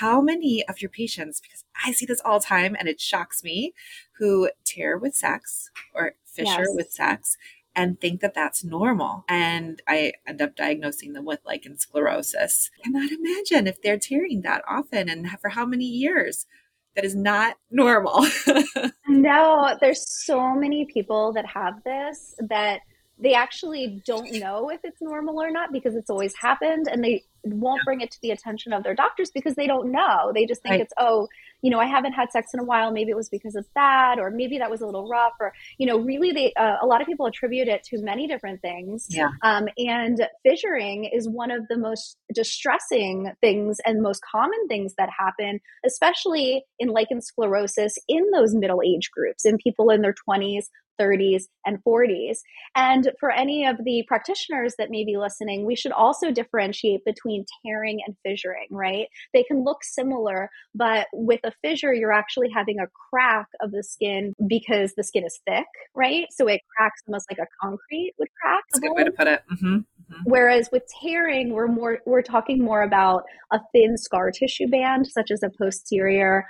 How 0.00 0.20
many 0.20 0.66
of 0.68 0.80
your 0.80 0.88
patients, 0.88 1.40
because 1.40 1.64
I 1.84 1.92
see 1.92 2.06
this 2.06 2.22
all 2.24 2.40
the 2.40 2.46
time 2.46 2.74
and 2.78 2.88
it 2.88 3.00
shocks 3.00 3.44
me, 3.44 3.74
who 4.18 4.50
tear 4.64 4.96
with 4.96 5.14
sex 5.14 5.70
or 5.94 6.14
fissure 6.24 6.64
yes. 6.64 6.74
with 6.74 6.90
sex 6.90 7.36
and 7.74 8.00
think 8.00 8.20
that 8.20 8.34
that's 8.34 8.64
normal. 8.64 9.24
And 9.28 9.82
I 9.86 10.12
end 10.26 10.40
up 10.40 10.56
diagnosing 10.56 11.12
them 11.12 11.24
with 11.24 11.40
lichen 11.44 11.78
sclerosis. 11.78 12.70
I 12.78 12.84
cannot 12.84 13.10
imagine 13.12 13.66
if 13.66 13.82
they're 13.82 13.98
tearing 13.98 14.42
that 14.42 14.62
often 14.68 15.08
and 15.08 15.28
for 15.40 15.50
how 15.50 15.66
many 15.66 15.84
years. 15.84 16.46
That 16.94 17.06
is 17.06 17.16
not 17.16 17.56
normal. 17.70 18.26
no, 19.08 19.78
there's 19.80 20.06
so 20.26 20.54
many 20.54 20.84
people 20.84 21.32
that 21.32 21.46
have 21.46 21.82
this 21.84 22.34
that 22.38 22.80
they 23.18 23.32
actually 23.32 24.02
don't 24.04 24.30
know 24.32 24.68
if 24.68 24.80
it's 24.84 25.00
normal 25.00 25.40
or 25.40 25.50
not 25.50 25.72
because 25.72 25.94
it's 25.94 26.10
always 26.10 26.34
happened 26.36 26.88
and 26.90 27.02
they 27.02 27.24
won't 27.44 27.82
bring 27.84 28.00
it 28.00 28.10
to 28.10 28.18
the 28.22 28.30
attention 28.30 28.72
of 28.72 28.82
their 28.82 28.94
doctors 28.94 29.30
because 29.30 29.54
they 29.54 29.66
don't 29.66 29.90
know. 29.90 30.32
They 30.34 30.46
just 30.46 30.62
think 30.62 30.72
right. 30.72 30.80
it's, 30.80 30.92
oh, 30.98 31.28
you 31.60 31.70
know, 31.70 31.78
I 31.78 31.86
haven't 31.86 32.12
had 32.12 32.30
sex 32.32 32.50
in 32.54 32.60
a 32.60 32.64
while. 32.64 32.92
Maybe 32.92 33.10
it 33.10 33.16
was 33.16 33.28
because 33.28 33.54
of 33.54 33.66
that, 33.74 34.18
or 34.18 34.30
maybe 34.30 34.58
that 34.58 34.70
was 34.70 34.80
a 34.80 34.86
little 34.86 35.08
rough, 35.08 35.34
or, 35.40 35.52
you 35.78 35.86
know, 35.86 35.98
really 35.98 36.32
they, 36.32 36.52
uh, 36.54 36.76
a 36.82 36.86
lot 36.86 37.00
of 37.00 37.06
people 37.06 37.26
attribute 37.26 37.68
it 37.68 37.84
to 37.84 38.02
many 38.02 38.26
different 38.26 38.60
things. 38.60 39.06
Yeah. 39.08 39.30
Um, 39.42 39.68
and 39.78 40.26
fissuring 40.46 41.08
is 41.12 41.28
one 41.28 41.50
of 41.50 41.66
the 41.68 41.78
most 41.78 42.16
distressing 42.34 43.32
things 43.40 43.78
and 43.86 44.02
most 44.02 44.22
common 44.30 44.66
things 44.68 44.94
that 44.98 45.08
happen, 45.16 45.60
especially 45.86 46.64
in 46.78 46.88
lichen 46.88 47.20
sclerosis 47.20 47.94
in 48.08 48.30
those 48.32 48.54
middle 48.54 48.82
age 48.84 49.10
groups, 49.12 49.44
in 49.44 49.56
people 49.56 49.90
in 49.90 50.02
their 50.02 50.14
20s, 50.28 50.64
30s, 51.02 51.44
and 51.66 51.78
40s. 51.86 52.38
And 52.74 53.10
for 53.18 53.30
any 53.30 53.66
of 53.66 53.76
the 53.84 54.04
practitioners 54.06 54.74
that 54.78 54.90
may 54.90 55.04
be 55.04 55.16
listening, 55.16 55.66
we 55.66 55.76
should 55.76 55.92
also 55.92 56.30
differentiate 56.30 57.04
between 57.04 57.44
tearing 57.64 58.00
and 58.06 58.16
fissuring, 58.26 58.68
right? 58.70 59.06
They 59.32 59.42
can 59.42 59.64
look 59.64 59.82
similar, 59.82 60.50
but 60.74 61.06
with 61.12 61.40
a 61.44 61.52
fissure, 61.62 61.92
you're 61.92 62.12
actually 62.12 62.48
having 62.54 62.78
a 62.78 62.86
crack 63.10 63.46
of 63.60 63.72
the 63.72 63.82
skin 63.82 64.34
because 64.46 64.94
the 64.96 65.04
skin 65.04 65.24
is 65.24 65.40
thick, 65.46 65.66
right? 65.94 66.26
So 66.30 66.46
it 66.48 66.60
cracks 66.76 67.00
almost 67.06 67.26
like 67.30 67.38
a 67.38 67.46
concrete 67.60 68.14
would 68.18 68.28
crack. 68.40 68.62
That's 68.70 68.78
a 68.78 68.88
good 68.88 68.96
way 68.96 69.04
to 69.04 69.12
put 69.12 69.26
it. 69.26 69.42
Mm-hmm. 69.52 69.78
Mm-hmm. 70.12 70.22
Whereas 70.24 70.68
with 70.72 70.82
tearing, 71.02 71.52
we're 71.52 71.68
more 71.68 72.00
we're 72.06 72.22
talking 72.22 72.62
more 72.62 72.82
about 72.82 73.24
a 73.52 73.60
thin 73.72 73.96
scar 73.96 74.30
tissue 74.30 74.68
band, 74.68 75.06
such 75.06 75.30
as 75.30 75.42
a 75.42 75.50
posterior 75.58 76.44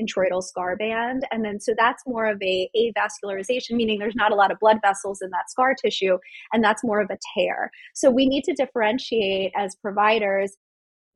introital 0.00 0.42
scar 0.42 0.76
band. 0.76 1.24
And 1.30 1.44
then, 1.44 1.60
so 1.60 1.74
that's 1.76 2.02
more 2.06 2.26
of 2.26 2.40
a 2.42 2.68
avascularization, 2.76 3.72
meaning 3.72 3.98
there's 3.98 4.16
not 4.16 4.32
a 4.32 4.36
lot 4.36 4.50
of 4.50 4.58
blood 4.60 4.78
vessels 4.82 5.20
in 5.22 5.30
that 5.30 5.50
scar 5.50 5.74
tissue, 5.74 6.18
and 6.52 6.62
that's 6.62 6.84
more 6.84 7.00
of 7.00 7.10
a 7.10 7.18
tear. 7.34 7.70
So 7.94 8.10
we 8.10 8.28
need 8.28 8.44
to 8.44 8.54
differentiate 8.54 9.52
as 9.56 9.76
providers 9.76 10.56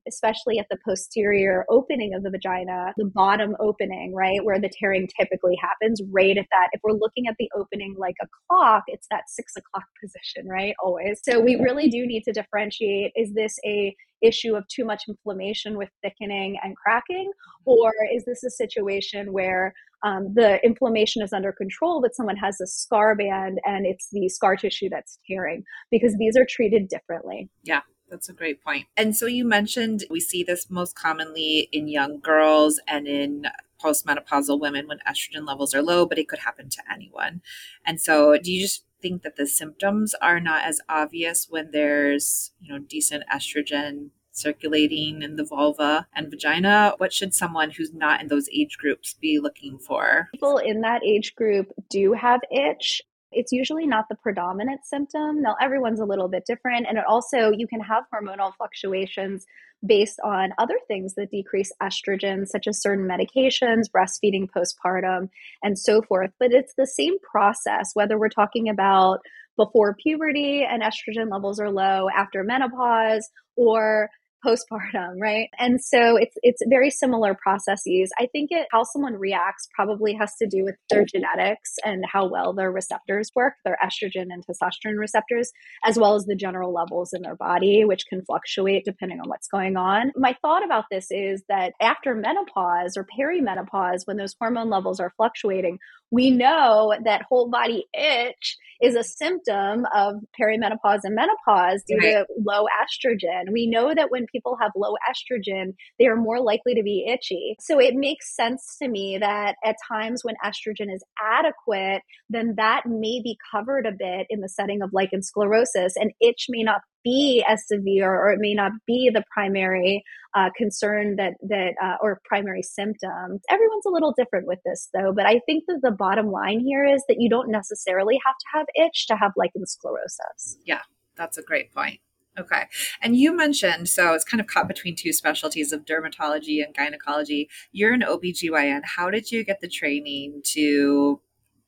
especially 0.08 0.58
at 0.58 0.66
the 0.70 0.78
posterior 0.84 1.64
opening 1.70 2.14
of 2.14 2.22
the 2.22 2.30
vagina, 2.30 2.92
the 2.96 3.04
bottom 3.04 3.54
opening, 3.60 4.14
right, 4.14 4.44
where 4.44 4.60
the 4.60 4.70
tearing 4.80 5.08
typically 5.18 5.56
happens, 5.60 6.00
right 6.10 6.36
at 6.36 6.46
that. 6.50 6.68
If 6.72 6.80
we're 6.82 6.92
looking 6.92 7.26
at 7.28 7.36
the 7.38 7.50
opening 7.56 7.94
like 7.98 8.16
a 8.22 8.26
clock, 8.48 8.84
it's 8.86 9.06
that 9.10 9.24
six 9.28 9.54
o'clock 9.56 9.86
position, 10.00 10.48
right, 10.48 10.74
always. 10.82 11.20
So 11.22 11.40
we 11.40 11.56
really 11.56 11.88
do 11.88 12.06
need 12.06 12.24
to 12.24 12.32
differentiate 12.32 13.12
is 13.16 13.32
this 13.34 13.58
a 13.64 13.94
issue 14.22 14.54
of 14.54 14.66
too 14.68 14.84
much 14.84 15.04
inflammation 15.08 15.76
with 15.76 15.88
thickening 16.02 16.58
and 16.62 16.76
cracking, 16.76 17.30
or 17.64 17.92
is 18.14 18.24
this 18.24 18.42
a 18.44 18.50
situation 18.50 19.32
where 19.32 19.74
um, 20.04 20.32
the 20.34 20.64
inflammation 20.64 21.22
is 21.22 21.32
under 21.32 21.52
control, 21.52 22.00
but 22.00 22.14
someone 22.14 22.36
has 22.36 22.60
a 22.60 22.66
scar 22.66 23.14
band 23.14 23.60
and 23.64 23.86
it's 23.86 24.08
the 24.10 24.28
scar 24.28 24.56
tissue 24.56 24.88
that's 24.88 25.18
tearing? 25.26 25.64
Because 25.90 26.16
these 26.18 26.36
are 26.36 26.46
treated 26.48 26.88
differently. 26.88 27.48
Yeah. 27.62 27.80
That's 28.10 28.28
a 28.28 28.34
great 28.34 28.62
point. 28.62 28.88
And 28.94 29.16
so 29.16 29.24
you 29.24 29.42
mentioned 29.42 30.04
we 30.10 30.20
see 30.20 30.44
this 30.44 30.68
most 30.68 30.94
commonly 30.94 31.70
in 31.72 31.88
young 31.88 32.20
girls 32.20 32.78
and 32.86 33.08
in 33.08 33.46
postmenopausal 33.82 34.60
women 34.60 34.86
when 34.86 34.98
estrogen 35.08 35.46
levels 35.46 35.74
are 35.74 35.80
low, 35.80 36.04
but 36.04 36.18
it 36.18 36.28
could 36.28 36.40
happen 36.40 36.68
to 36.68 36.82
anyone. 36.92 37.40
And 37.86 37.98
so 37.98 38.36
do 38.36 38.52
you 38.52 38.60
just 38.60 38.84
think 39.02 39.22
that 39.22 39.36
the 39.36 39.46
symptoms 39.46 40.14
are 40.22 40.40
not 40.40 40.64
as 40.64 40.80
obvious 40.88 41.48
when 41.50 41.70
there's, 41.72 42.52
you 42.60 42.72
know, 42.72 42.78
decent 42.78 43.24
estrogen 43.32 44.10
circulating 44.30 45.22
in 45.22 45.36
the 45.36 45.44
vulva 45.44 46.06
and 46.14 46.30
vagina? 46.30 46.94
What 46.96 47.12
should 47.12 47.34
someone 47.34 47.70
who's 47.70 47.92
not 47.92 48.20
in 48.22 48.28
those 48.28 48.48
age 48.48 48.78
groups 48.78 49.14
be 49.20 49.38
looking 49.38 49.78
for? 49.78 50.28
People 50.32 50.58
in 50.58 50.80
that 50.80 51.02
age 51.04 51.34
group 51.34 51.72
do 51.90 52.14
have 52.14 52.40
itch. 52.50 53.02
It's 53.32 53.52
usually 53.52 53.86
not 53.86 54.06
the 54.08 54.14
predominant 54.16 54.84
symptom. 54.84 55.42
Now, 55.42 55.56
everyone's 55.60 56.00
a 56.00 56.04
little 56.04 56.28
bit 56.28 56.44
different. 56.46 56.86
And 56.88 56.98
it 56.98 57.04
also, 57.06 57.50
you 57.50 57.66
can 57.66 57.80
have 57.80 58.04
hormonal 58.12 58.54
fluctuations 58.56 59.44
based 59.84 60.20
on 60.22 60.52
other 60.58 60.78
things 60.86 61.14
that 61.14 61.30
decrease 61.30 61.72
estrogen, 61.82 62.46
such 62.46 62.66
as 62.66 62.80
certain 62.80 63.08
medications, 63.08 63.90
breastfeeding 63.90 64.48
postpartum, 64.48 65.28
and 65.62 65.78
so 65.78 66.02
forth. 66.02 66.30
But 66.38 66.52
it's 66.52 66.74
the 66.76 66.86
same 66.86 67.18
process, 67.18 67.90
whether 67.94 68.18
we're 68.18 68.28
talking 68.28 68.68
about 68.68 69.18
before 69.56 69.94
puberty 69.94 70.64
and 70.64 70.82
estrogen 70.82 71.30
levels 71.30 71.58
are 71.60 71.70
low, 71.70 72.08
after 72.16 72.42
menopause, 72.44 73.28
or 73.56 74.08
postpartum, 74.44 75.20
right? 75.20 75.48
And 75.58 75.82
so 75.82 76.16
it's 76.16 76.36
it's 76.42 76.62
very 76.68 76.90
similar 76.90 77.34
processes. 77.34 78.10
I 78.18 78.26
think 78.26 78.50
it 78.50 78.66
how 78.70 78.82
someone 78.84 79.14
reacts 79.14 79.68
probably 79.74 80.14
has 80.14 80.34
to 80.36 80.46
do 80.46 80.64
with 80.64 80.74
their 80.90 81.04
genetics 81.04 81.74
and 81.84 82.04
how 82.10 82.28
well 82.28 82.52
their 82.52 82.70
receptors 82.70 83.30
work, 83.34 83.54
their 83.64 83.78
estrogen 83.84 84.28
and 84.30 84.44
testosterone 84.46 84.98
receptors, 84.98 85.52
as 85.84 85.98
well 85.98 86.14
as 86.14 86.24
the 86.24 86.36
general 86.36 86.72
levels 86.72 87.12
in 87.12 87.22
their 87.22 87.36
body, 87.36 87.84
which 87.84 88.04
can 88.08 88.24
fluctuate 88.24 88.84
depending 88.84 89.20
on 89.20 89.28
what's 89.28 89.48
going 89.48 89.76
on. 89.76 90.12
My 90.16 90.36
thought 90.42 90.64
about 90.64 90.84
this 90.90 91.06
is 91.10 91.42
that 91.48 91.72
after 91.80 92.14
menopause 92.14 92.96
or 92.96 93.06
perimenopause, 93.18 94.06
when 94.06 94.16
those 94.16 94.34
hormone 94.40 94.70
levels 94.70 95.00
are 95.00 95.12
fluctuating, 95.16 95.78
we 96.10 96.30
know 96.30 96.94
that 97.04 97.22
whole 97.28 97.48
body 97.48 97.86
itch 97.94 98.56
is 98.82 98.96
a 98.96 99.04
symptom 99.04 99.86
of 99.94 100.16
perimenopause 100.38 101.00
and 101.04 101.14
menopause 101.14 101.82
due 101.86 101.98
right. 101.98 102.12
to 102.12 102.26
low 102.44 102.66
estrogen. 102.82 103.52
We 103.52 103.68
know 103.68 103.94
that 103.94 104.10
when 104.10 104.26
people 104.26 104.58
have 104.60 104.72
low 104.76 104.94
estrogen, 105.08 105.74
they 105.98 106.06
are 106.06 106.16
more 106.16 106.40
likely 106.40 106.74
to 106.74 106.82
be 106.82 107.06
itchy. 107.08 107.54
So 107.60 107.78
it 107.78 107.94
makes 107.94 108.34
sense 108.34 108.76
to 108.82 108.88
me 108.88 109.18
that 109.20 109.54
at 109.64 109.76
times 109.88 110.22
when 110.24 110.34
estrogen 110.44 110.92
is 110.92 111.04
adequate, 111.22 112.02
then 112.28 112.54
that 112.56 112.82
may 112.86 113.20
be 113.22 113.38
covered 113.52 113.86
a 113.86 113.92
bit 113.92 114.26
in 114.28 114.40
the 114.40 114.48
setting 114.48 114.82
of 114.82 114.90
lichen 114.92 115.22
sclerosis, 115.22 115.94
and 115.96 116.12
itch 116.20 116.46
may 116.48 116.62
not 116.62 116.82
be 117.04 117.44
as 117.48 117.66
severe 117.66 118.12
or 118.12 118.30
it 118.32 118.38
may 118.40 118.54
not 118.54 118.72
be 118.86 119.10
the 119.12 119.24
primary 119.32 120.02
uh, 120.34 120.50
concern 120.56 121.16
that 121.16 121.34
that 121.42 121.74
uh, 121.82 121.96
or 122.00 122.20
primary 122.24 122.62
symptom 122.62 123.40
everyone's 123.50 123.86
a 123.86 123.90
little 123.90 124.14
different 124.16 124.46
with 124.46 124.58
this 124.64 124.88
though 124.94 125.12
but 125.14 125.26
i 125.26 125.40
think 125.46 125.64
that 125.66 125.80
the 125.82 125.90
bottom 125.90 126.30
line 126.30 126.60
here 126.60 126.84
is 126.84 127.02
that 127.08 127.16
you 127.20 127.28
don't 127.28 127.50
necessarily 127.50 128.18
have 128.24 128.34
to 128.38 128.46
have 128.52 128.66
itch 128.86 129.06
to 129.06 129.16
have 129.16 129.32
lichen 129.36 129.66
sclerosis 129.66 130.56
yeah 130.64 130.80
that's 131.16 131.38
a 131.38 131.42
great 131.42 131.72
point 131.72 132.00
Okay. 132.38 132.64
And 133.02 133.14
you 133.14 133.36
mentioned, 133.36 133.88
so 133.88 134.14
it's 134.14 134.24
kind 134.24 134.40
of 134.40 134.46
caught 134.46 134.66
between 134.66 134.96
two 134.96 135.12
specialties 135.12 135.72
of 135.72 135.84
dermatology 135.84 136.64
and 136.64 136.74
gynecology. 136.74 137.50
You're 137.72 137.92
an 137.92 138.00
OBGYN. 138.00 138.80
How 138.84 139.10
did 139.10 139.30
you 139.30 139.44
get 139.44 139.60
the 139.60 139.68
training 139.68 140.40
to, 140.52 141.20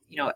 you 0.09 0.17
know, 0.17 0.33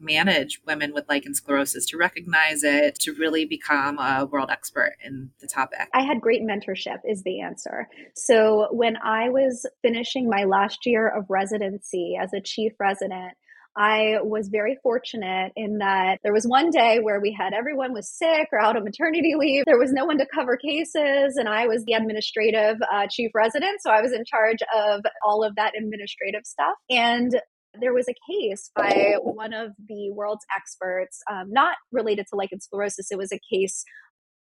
manage 0.00 0.60
women 0.66 0.92
with 0.92 1.08
lichen 1.08 1.34
sclerosis, 1.34 1.86
to 1.86 1.96
recognize 1.96 2.62
it, 2.62 2.96
to 2.96 3.12
really 3.12 3.44
become 3.44 3.98
a 3.98 4.26
world 4.26 4.50
expert 4.50 4.96
in 5.04 5.30
the 5.40 5.46
topic? 5.46 5.88
I 5.94 6.02
had 6.02 6.20
great 6.20 6.42
mentorship, 6.42 6.98
is 7.04 7.22
the 7.22 7.40
answer. 7.40 7.88
So 8.14 8.68
when 8.70 8.96
I 8.96 9.28
was 9.28 9.66
finishing 9.82 10.28
my 10.28 10.44
last 10.44 10.86
year 10.86 11.08
of 11.08 11.26
residency 11.28 12.16
as 12.20 12.32
a 12.32 12.40
chief 12.40 12.72
resident, 12.78 13.32
I 13.78 14.16
was 14.22 14.48
very 14.48 14.78
fortunate 14.82 15.52
in 15.54 15.78
that 15.78 16.18
there 16.22 16.32
was 16.32 16.46
one 16.46 16.70
day 16.70 16.98
where 17.02 17.20
we 17.20 17.36
had 17.38 17.52
everyone 17.52 17.92
was 17.92 18.08
sick 18.08 18.48
or 18.50 18.58
out 18.58 18.74
on 18.74 18.84
maternity 18.84 19.34
leave. 19.38 19.64
There 19.66 19.78
was 19.78 19.92
no 19.92 20.06
one 20.06 20.16
to 20.16 20.26
cover 20.34 20.56
cases, 20.56 21.36
and 21.36 21.46
I 21.46 21.66
was 21.66 21.84
the 21.84 21.92
administrative 21.92 22.76
uh, 22.90 23.06
chief 23.10 23.32
resident. 23.34 23.82
So 23.82 23.90
I 23.90 24.00
was 24.00 24.12
in 24.12 24.24
charge 24.24 24.60
of 24.74 25.02
all 25.22 25.44
of 25.44 25.56
that 25.56 25.74
administrative 25.76 26.46
stuff. 26.46 26.74
And 26.88 27.38
there 27.80 27.94
was 27.94 28.06
a 28.08 28.14
case 28.30 28.70
by 28.74 29.14
one 29.22 29.52
of 29.52 29.72
the 29.88 30.10
world's 30.12 30.44
experts, 30.54 31.20
um, 31.30 31.50
not 31.50 31.76
related 31.92 32.26
to 32.30 32.36
lichen 32.36 32.60
sclerosis. 32.60 33.10
It 33.10 33.18
was 33.18 33.32
a 33.32 33.40
case 33.52 33.84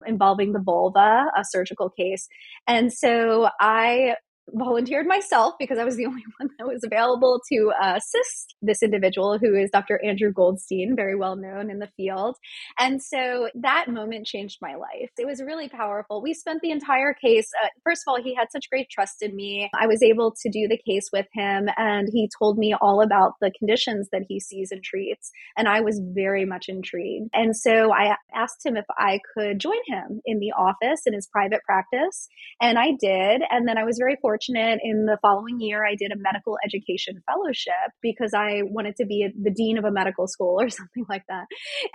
involving 0.06 0.54
the 0.54 0.60
vulva, 0.60 1.26
a 1.38 1.44
surgical 1.44 1.90
case. 1.90 2.28
And 2.68 2.92
so 2.92 3.50
I 3.60 4.16
volunteered 4.54 5.08
myself 5.08 5.56
because 5.60 5.78
I 5.78 5.84
was 5.84 5.96
the 5.96 6.06
only 6.08 6.24
one 6.40 6.50
that 6.58 6.68
was 6.68 6.84
available 6.84 7.42
to 7.52 7.72
assist 7.82 8.56
this 8.62 8.84
individual 8.84 9.38
who 9.38 9.56
is 9.56 9.70
Dr. 9.72 10.00
Andrew 10.04 10.32
Goldstein, 10.32 10.96
very 10.96 11.16
well 11.16 11.36
known 11.36 11.70
in 11.70 11.80
the 11.80 11.90
field. 11.98 12.38
And 12.80 13.02
so 13.02 13.50
that 13.56 13.88
moment 13.90 14.26
changed 14.26 14.60
my 14.62 14.76
life. 14.76 15.10
It 15.18 15.26
was 15.26 15.42
really 15.42 15.70
powerful. 15.70 16.22
We 16.22 16.34
spent 16.34 16.62
the 16.62 16.72
entire 16.72 17.14
case, 17.14 17.50
uh, 17.64 17.68
first 17.84 18.04
of 18.06 18.12
all, 18.12 18.22
he 18.22 18.36
had 18.36 18.52
such 18.52 18.70
great 18.70 18.90
trust 18.90 19.22
in 19.22 19.36
me. 19.36 19.70
I 19.80 19.88
was 19.88 20.02
able 20.04 20.34
to 20.42 20.50
do 20.50 20.68
the 20.68 20.80
case 20.88 21.10
with 21.12 21.28
him, 21.34 21.68
and 21.78 22.08
he 22.12 22.30
told 22.40 22.58
me 22.58 22.74
all 22.80 23.02
about 23.02 23.34
the 23.42 23.52
conditions 23.58 24.10
that 24.12 24.24
he 24.28 24.40
sees 24.40 24.72
and 24.72 24.84
treats. 24.84 25.32
And 25.58 25.68
I 25.68 25.82
was 25.82 26.02
very 26.14 26.46
much 26.46 26.66
intrigued. 26.68 27.30
And 27.34 27.56
so 27.56 27.94
I 27.94 28.16
asked 28.34 28.66
him 28.66 28.78
if 28.78 28.86
I 28.98 29.20
could 29.34 29.60
join 29.60 29.80
him 29.88 30.22
in 30.26 30.40
the 30.40 30.52
office 30.52 31.02
in 31.06 31.14
his 31.14 31.28
private 31.28 31.62
practice. 31.64 32.28
And 32.62 32.78
I 32.78 32.92
did. 33.00 33.42
And 33.50 33.68
then 33.68 33.78
I 33.78 33.84
was 33.84 33.98
very 33.98 34.18
fortunate 34.22 34.35
fortunate 34.36 34.80
in 34.84 35.06
the 35.06 35.18
following 35.22 35.60
year, 35.60 35.86
I 35.86 35.96
did 35.96 36.12
a 36.12 36.18
medical 36.18 36.58
education 36.66 37.22
fellowship 37.26 37.92
because 38.02 38.34
I 38.34 38.64
wanted 38.64 38.96
to 38.98 39.06
be 39.06 39.30
the 39.42 39.52
dean 39.52 39.78
of 39.78 39.86
a 39.86 39.92
medical 39.92 40.28
school 40.28 40.58
or 40.62 40.70
something 40.70 41.06
like 41.10 41.24
that. 41.30 41.46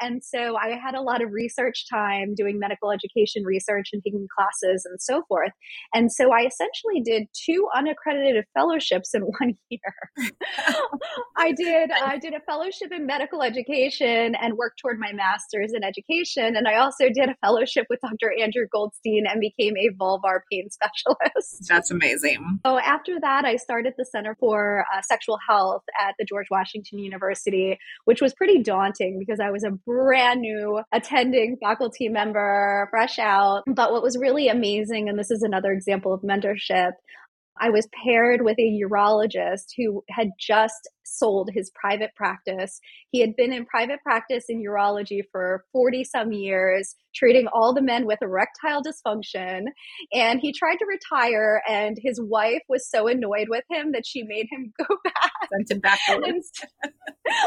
And 0.00 0.22
so 0.24 0.56
I 0.56 0.76
had 0.82 0.94
a 0.94 1.02
lot 1.02 1.22
of 1.22 1.30
research 1.32 1.86
time 1.90 2.34
doing 2.34 2.58
medical 2.58 2.90
education 2.90 3.44
research 3.44 3.90
and 3.92 4.02
taking 4.02 4.26
classes 4.36 4.86
and 4.88 5.00
so 5.00 5.22
forth. 5.28 5.52
And 5.94 6.10
so 6.10 6.32
I 6.32 6.46
essentially 6.46 7.02
did 7.04 7.24
two 7.32 7.68
unaccredited 7.74 8.44
fellowships 8.54 9.14
in 9.14 9.22
one 9.38 9.54
year. 9.68 9.80
I 11.36 11.52
did 11.52 11.90
I 11.90 12.18
did 12.18 12.34
a 12.34 12.40
fellowship 12.40 12.92
in 12.92 13.06
medical 13.06 13.42
education 13.42 14.34
and 14.34 14.54
worked 14.54 14.80
toward 14.80 14.98
my 14.98 15.12
master's 15.12 15.72
in 15.74 15.84
education. 15.84 16.56
And 16.56 16.66
I 16.66 16.76
also 16.76 17.08
did 17.12 17.28
a 17.28 17.36
fellowship 17.44 17.86
with 17.90 18.00
Dr. 18.00 18.32
Andrew 18.40 18.66
Goldstein 18.72 19.24
and 19.28 19.40
became 19.40 19.74
a 19.76 19.90
vulvar 20.00 20.40
pain 20.50 20.68
specialist. 20.70 21.68
That's 21.68 21.90
amazing. 21.90 22.29
So 22.64 22.78
after 22.78 23.18
that, 23.20 23.44
I 23.44 23.56
started 23.56 23.94
the 23.96 24.04
Center 24.04 24.36
for 24.38 24.84
uh, 24.94 25.02
Sexual 25.02 25.38
Health 25.48 25.82
at 26.00 26.14
the 26.18 26.24
George 26.24 26.46
Washington 26.50 26.98
University, 26.98 27.78
which 28.04 28.20
was 28.20 28.34
pretty 28.34 28.62
daunting 28.62 29.18
because 29.18 29.40
I 29.40 29.50
was 29.50 29.64
a 29.64 29.70
brand 29.70 30.40
new 30.40 30.82
attending 30.92 31.56
faculty 31.62 32.08
member, 32.08 32.88
fresh 32.90 33.18
out. 33.18 33.62
But 33.66 33.92
what 33.92 34.02
was 34.02 34.16
really 34.18 34.48
amazing, 34.48 35.08
and 35.08 35.18
this 35.18 35.30
is 35.30 35.42
another 35.42 35.72
example 35.72 36.12
of 36.12 36.22
mentorship, 36.22 36.92
I 37.58 37.70
was 37.70 37.88
paired 38.04 38.42
with 38.42 38.58
a 38.58 38.80
urologist 38.84 39.66
who 39.76 40.02
had 40.10 40.30
just 40.38 40.88
sold 41.04 41.50
his 41.52 41.70
private 41.74 42.14
practice. 42.14 42.80
He 43.10 43.20
had 43.20 43.34
been 43.36 43.52
in 43.52 43.66
private 43.66 44.00
practice 44.02 44.44
in 44.48 44.62
urology 44.62 45.22
for 45.32 45.64
40 45.72 46.04
some 46.04 46.32
years, 46.32 46.94
treating 47.14 47.48
all 47.48 47.74
the 47.74 47.82
men 47.82 48.06
with 48.06 48.20
erectile 48.22 48.82
dysfunction. 48.82 49.64
And 50.12 50.40
he 50.40 50.52
tried 50.52 50.76
to 50.76 50.86
retire, 50.86 51.62
and 51.68 51.98
his 52.00 52.20
wife 52.20 52.62
was 52.68 52.88
so 52.88 53.08
annoyed 53.08 53.48
with 53.48 53.64
him 53.70 53.92
that 53.92 54.06
she 54.06 54.22
made 54.22 54.46
him 54.50 54.72
go 54.78 54.96
back. 55.04 55.32
Sent 55.52 55.70
him 55.70 55.80
back. 55.80 55.98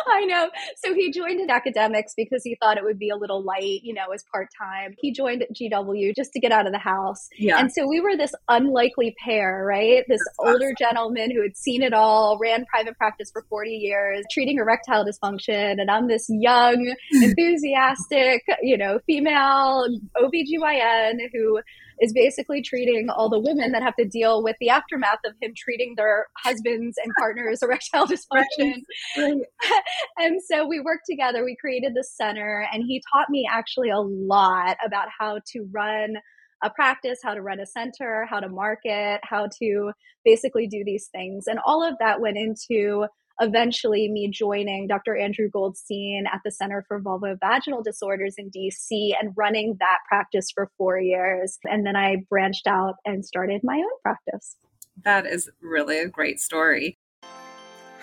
I 0.08 0.26
know. 0.26 0.50
So 0.84 0.94
he 0.94 1.12
joined 1.12 1.40
in 1.40 1.50
academics 1.50 2.14
because 2.16 2.42
he 2.44 2.58
thought 2.62 2.78
it 2.78 2.84
would 2.84 3.00
be 3.00 3.10
a 3.10 3.16
little 3.16 3.44
light, 3.44 3.82
you 3.84 3.94
know, 3.94 4.12
as 4.14 4.24
part 4.32 4.48
time. 4.60 4.96
He 5.00 5.14
joined 5.14 5.44
at 5.44 5.54
GW 5.54 6.16
just 6.16 6.32
to 6.34 6.40
get 6.40 6.52
out 6.52 6.66
of 6.66 6.74
the 6.74 6.80
house. 6.80 7.28
Yeah. 7.38 7.60
And 7.60 7.72
so 7.72 7.88
we 7.88 8.00
were 8.00 8.16
this 8.16 8.34
unlikely 8.48 9.16
pair, 9.24 9.66
right? 9.66 9.93
This 10.08 10.20
That's 10.20 10.40
older 10.40 10.66
awesome. 10.66 10.76
gentleman 10.78 11.32
who 11.32 11.42
had 11.42 11.56
seen 11.56 11.82
it 11.82 11.94
all, 11.94 12.38
ran 12.40 12.66
private 12.66 12.98
practice 12.98 13.30
for 13.32 13.46
40 13.50 13.72
years 13.72 14.26
treating 14.32 14.58
erectile 14.58 15.06
dysfunction. 15.06 15.80
And 15.80 15.90
I'm 15.90 16.08
this 16.08 16.26
young, 16.30 16.94
enthusiastic, 17.12 18.44
you 18.62 18.78
know, 18.78 19.00
female 19.06 19.88
OBGYN 20.18 21.20
who 21.34 21.62
is 22.02 22.14
basically 22.14 22.62
treating 22.62 23.10
all 23.10 23.30
the 23.30 23.40
women 23.40 23.72
that 23.72 23.84
have 23.84 23.96
to 23.96 24.06
deal 24.06 24.44
with 24.44 24.56
the 24.60 24.70
aftermath 24.70 25.20
of 25.26 25.34
him 25.42 25.54
treating 25.56 25.94
their 25.96 26.28
husbands 26.38 26.98
and 27.04 27.14
partners 27.18 27.60
erectile 27.64 28.06
dysfunction. 28.06 28.82
Right. 29.18 29.42
and 30.18 30.42
so 30.44 30.68
we 30.68 30.80
worked 30.80 31.06
together. 31.10 31.44
We 31.44 31.56
created 31.56 31.94
the 31.96 32.04
center, 32.04 32.68
and 32.74 32.84
he 32.84 33.02
taught 33.14 33.30
me 33.30 33.48
actually 33.50 33.90
a 33.90 34.00
lot 34.00 34.78
about 34.86 35.08
how 35.18 35.40
to 35.54 35.68
run 35.72 36.16
a 36.64 36.70
practice, 36.70 37.20
how 37.24 37.34
to 37.34 37.42
run 37.42 37.60
a 37.60 37.66
center, 37.66 38.26
how 38.30 38.40
to 38.40 38.50
market, 38.50 39.20
how 39.24 39.48
to 39.60 39.92
basically 40.24 40.68
do 40.68 40.84
these 40.86 41.10
things. 41.12 41.46
And 41.48 41.60
all 41.66 41.84
of 41.84 41.96
that 42.00 42.22
went 42.22 42.38
into 42.38 43.06
eventually 43.40 44.10
me 44.10 44.30
joining 44.30 44.88
Dr. 44.88 45.18
Andrew 45.18 45.50
Goldstein 45.50 46.26
at 46.32 46.42
the 46.46 46.52
Center 46.52 46.86
for 46.88 47.02
Vulvovaginal 47.02 47.84
Disorders 47.84 48.36
in 48.38 48.52
DC 48.52 49.14
and 49.20 49.34
running 49.36 49.76
that 49.80 49.98
practice 50.08 50.48
for 50.54 50.70
four 50.78 51.00
years. 51.00 51.58
And 51.66 51.86
then 51.86 51.96
I 51.96 52.18
branched 52.30 52.68
out 52.68 52.96
and 53.06 53.26
started 53.26 53.62
my 53.64 53.76
own 53.76 54.00
practice. 54.02 54.56
That 55.04 55.26
is 55.26 55.50
really 55.62 56.00
a 56.00 56.08
great 56.08 56.40
story. 56.40 56.98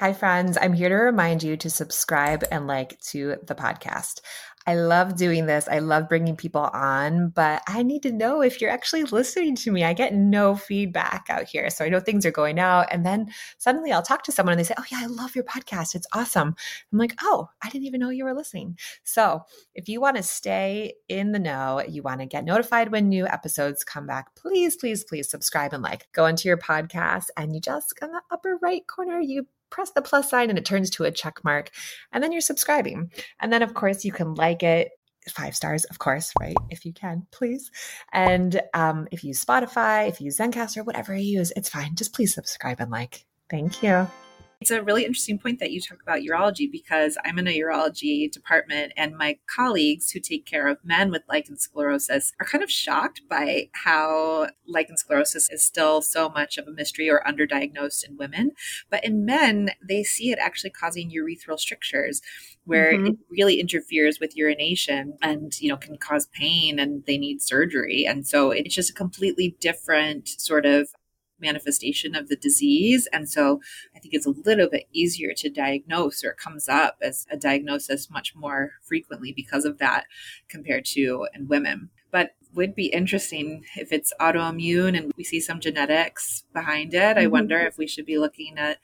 Hi, 0.00 0.14
friends. 0.14 0.56
I'm 0.58 0.72
here 0.72 0.88
to 0.88 0.94
remind 0.94 1.42
you 1.42 1.58
to 1.58 1.68
subscribe 1.68 2.42
and 2.50 2.66
like 2.66 2.98
to 3.08 3.36
the 3.46 3.54
podcast. 3.54 4.22
I 4.66 4.76
love 4.76 5.14
doing 5.14 5.44
this. 5.44 5.68
I 5.68 5.80
love 5.80 6.08
bringing 6.08 6.36
people 6.36 6.62
on, 6.72 7.28
but 7.28 7.60
I 7.68 7.82
need 7.82 8.04
to 8.04 8.12
know 8.12 8.40
if 8.40 8.62
you're 8.62 8.70
actually 8.70 9.04
listening 9.04 9.56
to 9.56 9.70
me. 9.70 9.84
I 9.84 9.92
get 9.92 10.14
no 10.14 10.56
feedback 10.56 11.26
out 11.28 11.44
here. 11.44 11.68
So 11.68 11.84
I 11.84 11.90
know 11.90 12.00
things 12.00 12.24
are 12.24 12.30
going 12.30 12.58
out. 12.58 12.86
And 12.90 13.04
then 13.04 13.30
suddenly 13.58 13.92
I'll 13.92 14.00
talk 14.00 14.22
to 14.22 14.32
someone 14.32 14.54
and 14.54 14.58
they 14.58 14.64
say, 14.64 14.74
Oh, 14.78 14.84
yeah, 14.90 15.00
I 15.02 15.06
love 15.06 15.34
your 15.34 15.44
podcast. 15.44 15.94
It's 15.94 16.06
awesome. 16.14 16.56
I'm 16.90 16.98
like, 16.98 17.16
Oh, 17.20 17.50
I 17.60 17.68
didn't 17.68 17.84
even 17.84 18.00
know 18.00 18.08
you 18.08 18.24
were 18.24 18.32
listening. 18.32 18.78
So 19.04 19.42
if 19.74 19.86
you 19.86 20.00
want 20.00 20.16
to 20.16 20.22
stay 20.22 20.94
in 21.10 21.32
the 21.32 21.38
know, 21.38 21.82
you 21.86 22.02
want 22.02 22.20
to 22.20 22.26
get 22.26 22.46
notified 22.46 22.90
when 22.90 23.10
new 23.10 23.26
episodes 23.26 23.84
come 23.84 24.06
back, 24.06 24.34
please, 24.34 24.76
please, 24.76 25.04
please 25.04 25.28
subscribe 25.28 25.74
and 25.74 25.82
like. 25.82 26.08
Go 26.12 26.24
into 26.24 26.48
your 26.48 26.56
podcast 26.56 27.26
and 27.36 27.54
you 27.54 27.60
just 27.60 27.92
in 28.00 28.10
the 28.12 28.22
upper 28.30 28.58
right 28.62 28.86
corner, 28.86 29.20
you 29.20 29.46
press 29.70 29.90
the 29.92 30.02
plus 30.02 30.30
sign 30.30 30.50
and 30.50 30.58
it 30.58 30.64
turns 30.64 30.90
to 30.90 31.04
a 31.04 31.10
check 31.10 31.42
mark. 31.44 31.70
And 32.12 32.22
then 32.22 32.32
you're 32.32 32.40
subscribing. 32.40 33.10
And 33.40 33.52
then, 33.52 33.62
of 33.62 33.74
course, 33.74 34.04
you 34.04 34.12
can 34.12 34.34
like 34.34 34.62
it 34.62 34.90
five 35.28 35.54
stars, 35.54 35.84
of 35.84 35.98
course, 35.98 36.32
right? 36.40 36.56
If 36.70 36.84
you 36.84 36.92
can, 36.92 37.26
please. 37.30 37.70
And 38.12 38.60
um, 38.74 39.08
if 39.12 39.22
you 39.22 39.28
use 39.28 39.44
Spotify, 39.44 40.08
if 40.08 40.20
you 40.20 40.26
use 40.26 40.38
Zencastr, 40.38 40.84
whatever 40.84 41.14
you 41.14 41.38
use, 41.38 41.52
it's 41.56 41.68
fine. 41.68 41.94
Just 41.94 42.14
please 42.14 42.34
subscribe 42.34 42.80
and 42.80 42.90
like. 42.90 43.24
Thank 43.50 43.82
you. 43.82 44.08
It's 44.60 44.70
a 44.70 44.82
really 44.82 45.06
interesting 45.06 45.38
point 45.38 45.58
that 45.60 45.70
you 45.70 45.80
talk 45.80 46.02
about 46.02 46.20
urology 46.20 46.70
because 46.70 47.16
I'm 47.24 47.38
in 47.38 47.48
a 47.48 47.58
urology 47.58 48.30
department 48.30 48.92
and 48.94 49.16
my 49.16 49.38
colleagues 49.46 50.10
who 50.10 50.20
take 50.20 50.44
care 50.44 50.68
of 50.68 50.76
men 50.84 51.10
with 51.10 51.22
lichen 51.30 51.56
sclerosus 51.56 52.32
are 52.38 52.44
kind 52.44 52.62
of 52.62 52.70
shocked 52.70 53.22
by 53.26 53.70
how 53.72 54.48
lichen 54.66 54.96
sclerosus 54.96 55.50
is 55.50 55.64
still 55.64 56.02
so 56.02 56.28
much 56.28 56.58
of 56.58 56.68
a 56.68 56.72
mystery 56.72 57.08
or 57.08 57.22
underdiagnosed 57.26 58.06
in 58.06 58.18
women. 58.18 58.50
But 58.90 59.02
in 59.02 59.24
men, 59.24 59.70
they 59.82 60.02
see 60.02 60.30
it 60.30 60.38
actually 60.38 60.70
causing 60.70 61.10
urethral 61.10 61.58
strictures 61.58 62.20
where 62.64 62.92
mm-hmm. 62.92 63.06
it 63.06 63.16
really 63.30 63.60
interferes 63.60 64.20
with 64.20 64.36
urination 64.36 65.16
and 65.22 65.58
you 65.58 65.70
know 65.70 65.76
can 65.78 65.96
cause 65.96 66.26
pain 66.26 66.78
and 66.78 67.04
they 67.06 67.16
need 67.16 67.40
surgery 67.40 68.04
and 68.06 68.26
so 68.26 68.50
it's 68.50 68.74
just 68.74 68.90
a 68.90 68.94
completely 68.94 69.56
different 69.60 70.28
sort 70.28 70.66
of 70.66 70.90
manifestation 71.40 72.14
of 72.14 72.28
the 72.28 72.36
disease. 72.36 73.08
And 73.12 73.28
so 73.28 73.60
I 73.94 73.98
think 73.98 74.14
it's 74.14 74.26
a 74.26 74.30
little 74.30 74.68
bit 74.68 74.86
easier 74.92 75.32
to 75.36 75.50
diagnose 75.50 76.24
or 76.24 76.30
it 76.30 76.38
comes 76.38 76.68
up 76.68 76.98
as 77.02 77.26
a 77.30 77.36
diagnosis 77.36 78.10
much 78.10 78.34
more 78.34 78.72
frequently 78.82 79.32
because 79.32 79.64
of 79.64 79.78
that 79.78 80.04
compared 80.48 80.84
to 80.86 81.26
in 81.34 81.48
women. 81.48 81.90
But 82.10 82.32
would 82.54 82.74
be 82.74 82.86
interesting 82.86 83.64
if 83.76 83.92
it's 83.92 84.12
autoimmune 84.20 84.96
and 84.96 85.12
we 85.16 85.24
see 85.24 85.40
some 85.40 85.60
genetics 85.60 86.44
behind 86.52 86.94
it. 86.94 86.98
Mm-hmm. 86.98 87.20
I 87.20 87.26
wonder 87.26 87.58
if 87.58 87.78
we 87.78 87.86
should 87.86 88.06
be 88.06 88.18
looking 88.18 88.58
at 88.58 88.78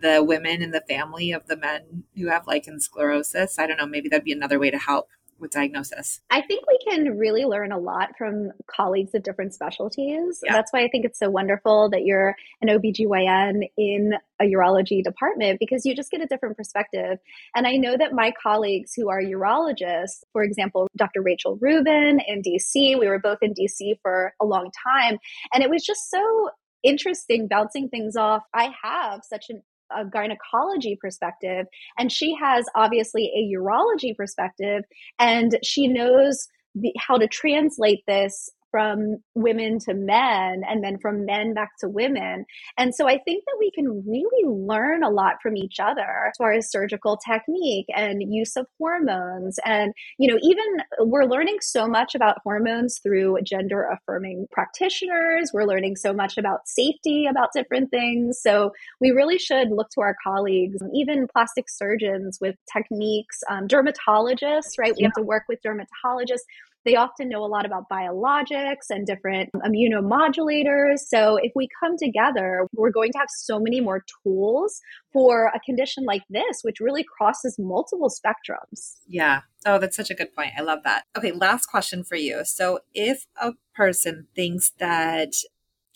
the 0.00 0.22
women 0.22 0.62
in 0.62 0.72
the 0.72 0.84
family 0.86 1.32
of 1.32 1.46
the 1.46 1.56
men 1.56 2.04
who 2.16 2.28
have 2.28 2.46
lichen 2.46 2.80
sclerosis. 2.80 3.58
I 3.58 3.66
don't 3.66 3.78
know, 3.78 3.86
maybe 3.86 4.08
that'd 4.08 4.24
be 4.24 4.32
another 4.32 4.58
way 4.58 4.70
to 4.70 4.78
help 4.78 5.08
with 5.38 5.50
diagnosis? 5.50 6.20
I 6.30 6.42
think 6.42 6.64
we 6.66 6.78
can 6.88 7.18
really 7.18 7.44
learn 7.44 7.72
a 7.72 7.78
lot 7.78 8.10
from 8.16 8.52
colleagues 8.66 9.14
of 9.14 9.22
different 9.22 9.54
specialties. 9.54 10.40
Yeah. 10.44 10.52
That's 10.52 10.72
why 10.72 10.84
I 10.84 10.88
think 10.88 11.04
it's 11.04 11.18
so 11.18 11.30
wonderful 11.30 11.90
that 11.90 12.04
you're 12.04 12.34
an 12.62 12.68
OBGYN 12.68 13.68
in 13.76 14.14
a 14.40 14.44
urology 14.44 15.02
department 15.02 15.58
because 15.60 15.84
you 15.84 15.94
just 15.94 16.10
get 16.10 16.20
a 16.20 16.26
different 16.26 16.56
perspective. 16.56 17.18
And 17.54 17.66
I 17.66 17.76
know 17.76 17.96
that 17.96 18.12
my 18.12 18.32
colleagues 18.42 18.92
who 18.94 19.08
are 19.08 19.20
urologists, 19.20 20.24
for 20.32 20.42
example, 20.42 20.88
Dr. 20.96 21.22
Rachel 21.22 21.58
Rubin 21.60 22.20
in 22.26 22.42
DC, 22.42 22.98
we 22.98 23.08
were 23.08 23.18
both 23.18 23.38
in 23.42 23.54
DC 23.54 23.98
for 24.02 24.34
a 24.40 24.44
long 24.44 24.70
time. 24.84 25.18
And 25.52 25.62
it 25.62 25.70
was 25.70 25.84
just 25.84 26.10
so 26.10 26.50
interesting 26.82 27.48
bouncing 27.48 27.88
things 27.88 28.16
off. 28.16 28.42
I 28.54 28.72
have 28.82 29.22
such 29.24 29.46
an 29.50 29.62
a 29.94 30.04
gynecology 30.04 30.96
perspective 31.00 31.66
and 31.98 32.10
she 32.10 32.34
has 32.34 32.66
obviously 32.74 33.32
a 33.36 33.56
urology 33.56 34.16
perspective 34.16 34.84
and 35.18 35.58
she 35.62 35.88
knows 35.88 36.48
the, 36.74 36.92
how 36.98 37.16
to 37.16 37.26
translate 37.28 38.02
this 38.06 38.50
from 38.76 39.16
women 39.34 39.78
to 39.78 39.94
men 39.94 40.60
and 40.68 40.84
then 40.84 40.98
from 40.98 41.24
men 41.24 41.54
back 41.54 41.70
to 41.80 41.88
women. 41.88 42.44
And 42.76 42.94
so 42.94 43.08
I 43.08 43.18
think 43.24 43.42
that 43.46 43.56
we 43.58 43.70
can 43.70 44.04
really 44.06 44.44
learn 44.46 45.02
a 45.02 45.08
lot 45.08 45.36
from 45.42 45.56
each 45.56 45.80
other 45.80 46.26
as 46.28 46.36
far 46.36 46.52
as 46.52 46.70
surgical 46.70 47.16
technique 47.16 47.86
and 47.96 48.22
use 48.22 48.54
of 48.54 48.66
hormones. 48.78 49.58
And, 49.64 49.94
you 50.18 50.30
know, 50.30 50.38
even 50.42 50.66
we're 51.08 51.24
learning 51.24 51.56
so 51.62 51.86
much 51.86 52.14
about 52.14 52.36
hormones 52.44 52.98
through 53.02 53.38
gender 53.44 53.88
affirming 53.90 54.46
practitioners. 54.52 55.52
We're 55.54 55.64
learning 55.64 55.96
so 55.96 56.12
much 56.12 56.36
about 56.36 56.68
safety, 56.68 57.24
about 57.24 57.54
different 57.54 57.90
things. 57.90 58.38
So 58.42 58.72
we 59.00 59.08
really 59.08 59.38
should 59.38 59.70
look 59.70 59.88
to 59.94 60.02
our 60.02 60.16
colleagues, 60.22 60.76
even 60.94 61.28
plastic 61.32 61.70
surgeons 61.70 62.36
with 62.42 62.56
techniques, 62.70 63.40
um, 63.48 63.68
dermatologists, 63.68 64.78
right? 64.78 64.92
We 64.94 65.00
yeah. 65.00 65.06
have 65.06 65.14
to 65.14 65.22
work 65.22 65.44
with 65.48 65.60
dermatologists 65.64 66.44
they 66.86 66.94
often 66.94 67.28
know 67.28 67.44
a 67.44 67.46
lot 67.46 67.66
about 67.66 67.90
biologics 67.90 68.88
and 68.88 69.06
different 69.06 69.50
immunomodulators. 69.56 71.00
So 71.00 71.36
if 71.36 71.52
we 71.54 71.68
come 71.82 71.96
together, 71.98 72.66
we're 72.74 72.92
going 72.92 73.12
to 73.12 73.18
have 73.18 73.28
so 73.28 73.58
many 73.58 73.80
more 73.80 74.04
tools 74.22 74.80
for 75.12 75.52
a 75.54 75.60
condition 75.66 76.04
like 76.04 76.22
this, 76.30 76.60
which 76.62 76.80
really 76.80 77.04
crosses 77.04 77.56
multiple 77.58 78.08
spectrums. 78.08 79.00
Yeah. 79.06 79.40
Oh, 79.66 79.78
that's 79.78 79.96
such 79.96 80.10
a 80.10 80.14
good 80.14 80.32
point. 80.34 80.52
I 80.56 80.62
love 80.62 80.78
that. 80.84 81.04
Okay, 81.18 81.32
last 81.32 81.66
question 81.66 82.04
for 82.04 82.16
you. 82.16 82.44
So 82.44 82.78
if 82.94 83.26
a 83.40 83.54
person 83.74 84.28
thinks 84.36 84.70
that 84.78 85.32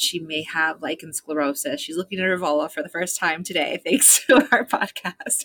she 0.00 0.18
may 0.18 0.42
have 0.42 0.82
lichen 0.82 1.12
sclerosis. 1.12 1.80
She's 1.80 1.96
looking 1.96 2.18
at 2.18 2.26
her 2.26 2.36
vulva 2.36 2.68
for 2.68 2.82
the 2.82 2.88
first 2.88 3.18
time 3.18 3.44
today, 3.44 3.80
thanks 3.84 4.24
to 4.26 4.48
our 4.50 4.64
podcast. 4.64 5.44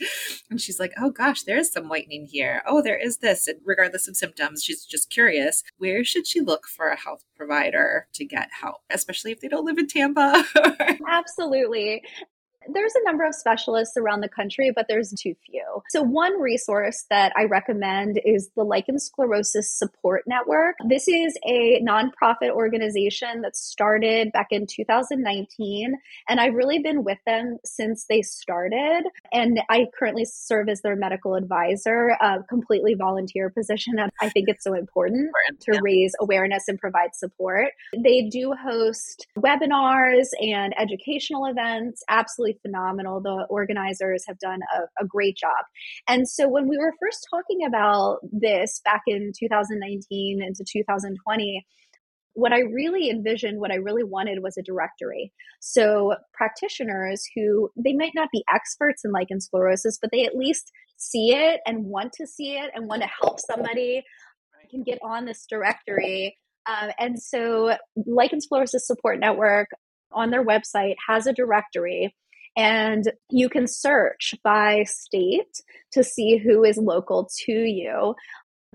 And 0.50 0.62
she's 0.62 0.80
like, 0.80 0.94
oh 1.00 1.12
gosh, 1.12 1.44
there 1.44 1.58
is 1.58 1.72
some 1.72 1.90
whitening 1.90 2.26
here. 2.26 2.62
Oh, 2.66 2.82
there 2.82 2.98
is 2.98 3.18
this. 3.18 3.48
And 3.48 3.60
regardless 3.66 4.08
of 4.08 4.16
symptoms, 4.16 4.64
she's 4.64 4.86
just 4.86 5.10
curious. 5.10 5.64
Where 5.78 6.04
should 6.04 6.28
she 6.28 6.42
look 6.42 6.68
for 6.68 6.88
a 6.88 6.98
health 6.98 7.24
provider 7.36 8.08
to 8.14 8.26
get 8.26 8.50
help, 8.62 8.82
especially 8.90 9.32
if 9.32 9.42
they 9.42 9.48
don't 9.48 9.66
live 9.66 9.78
in 9.78 9.88
Tampa? 9.88 10.46
Absolutely 11.08 12.04
there's 12.74 12.94
a 12.96 13.04
number 13.04 13.26
of 13.26 13.36
specialists 13.36 13.98
around 13.98 14.22
the 14.22 14.30
country, 14.30 14.72
but 14.76 14.86
there's 14.88 15.12
too 15.12 15.36
few. 15.46 15.64
So, 15.90 16.02
one 16.02 16.40
resource 16.40 17.06
that 17.10 17.32
I 17.36 17.46
recommend 17.46 18.20
is 18.24 18.50
the 18.56 18.64
Lichen 18.64 19.00
Sclerosis 19.00 19.72
Support 19.72 20.24
Network. 20.28 20.76
This 20.88 21.08
is 21.08 21.38
a 21.46 21.82
nonprofit 21.82 22.50
organization 22.52 23.42
that 23.42 23.56
started 23.56 24.32
back 24.32 24.48
in 24.52 24.66
2019, 24.68 25.96
and 26.30 26.40
I've 26.40 26.54
really 26.54 26.80
been 26.80 27.04
with 27.04 27.20
them 27.26 27.58
since 27.64 28.06
they 28.10 28.22
started. 28.22 29.04
And 29.32 29.60
I 29.70 29.88
currently 29.98 30.26
serve 30.26 30.70
as 30.70 30.82
their 30.82 30.96
medical 30.96 31.36
advisor, 31.36 32.18
a 32.22 32.44
completely 32.44 32.96
volunteer 32.96 33.50
position. 33.50 34.00
And 34.00 34.12
I 34.22 34.30
think 34.30 34.50
it's 34.50 34.64
so 34.64 34.74
important 34.74 35.32
to 35.62 35.80
raise 35.84 36.14
awareness 36.20 36.68
and 36.68 36.80
provide 36.80 37.16
support. 37.16 37.70
They 37.96 38.30
do 38.30 38.54
host 38.54 39.28
webinars 39.38 40.28
and 40.42 40.74
educational 40.80 41.46
events, 41.46 42.04
absolutely 42.10 42.55
phenomenal. 42.62 43.22
The 43.22 43.46
organizers 43.50 44.24
have 44.28 44.40
done 44.40 44.60
a, 44.76 45.04
a 45.04 45.08
great 45.08 45.38
job. 45.38 45.66
And 46.08 46.28
so 46.28 46.48
when 46.48 46.68
we 46.68 46.78
were 46.78 46.94
first 47.02 47.28
talking 47.30 47.66
about 47.66 48.20
this 48.32 48.82
back 48.84 49.02
in 49.08 49.32
2019 49.38 50.42
into 50.42 50.64
2020, 50.68 51.66
what 52.34 52.52
I 52.52 52.60
really 52.60 53.10
envisioned, 53.10 53.62
what 53.62 53.72
I 53.72 53.76
really 53.76 54.04
wanted 54.04 54.44
was 54.44 54.58
a 54.58 54.62
directory. 54.62 55.32
So 55.62 56.16
practitioners 56.34 57.24
who 57.36 57.70
they 57.78 57.94
might 57.94 58.12
not 58.14 58.30
be 58.32 58.44
experts 58.54 59.04
in 59.06 59.12
lichen 59.12 59.40
sclerosis, 59.40 59.98
but 60.02 60.12
they 60.12 60.26
at 60.26 60.36
least 60.36 60.72
see 60.98 61.34
it 61.34 61.62
and 61.66 61.86
want 61.86 62.12
to 62.14 62.28
see 62.28 62.58
it 62.58 62.72
and 62.76 62.88
want 62.88 63.02
to 63.04 63.10
help 63.22 63.40
somebody 63.40 64.04
can 64.70 64.84
get 64.84 65.00
on 65.02 65.26
this 65.26 65.46
directory. 65.50 66.38
Um, 66.68 66.90
and 67.00 67.22
so 67.22 67.76
Lichen 67.96 68.42
Sclerosis 68.42 68.88
Support 68.88 69.20
Network 69.20 69.70
on 70.12 70.32
their 70.32 70.44
website 70.44 70.96
has 71.08 71.28
a 71.28 71.34
directory 71.34 72.16
and 72.56 73.12
you 73.30 73.50
can 73.50 73.68
search 73.68 74.36
by 74.44 74.84
state 74.84 75.62
to 75.92 76.04
see 76.04 76.38
who 76.38 76.64
is 76.64 76.78
local 76.78 77.30
to 77.46 77.52
you. 77.52 78.16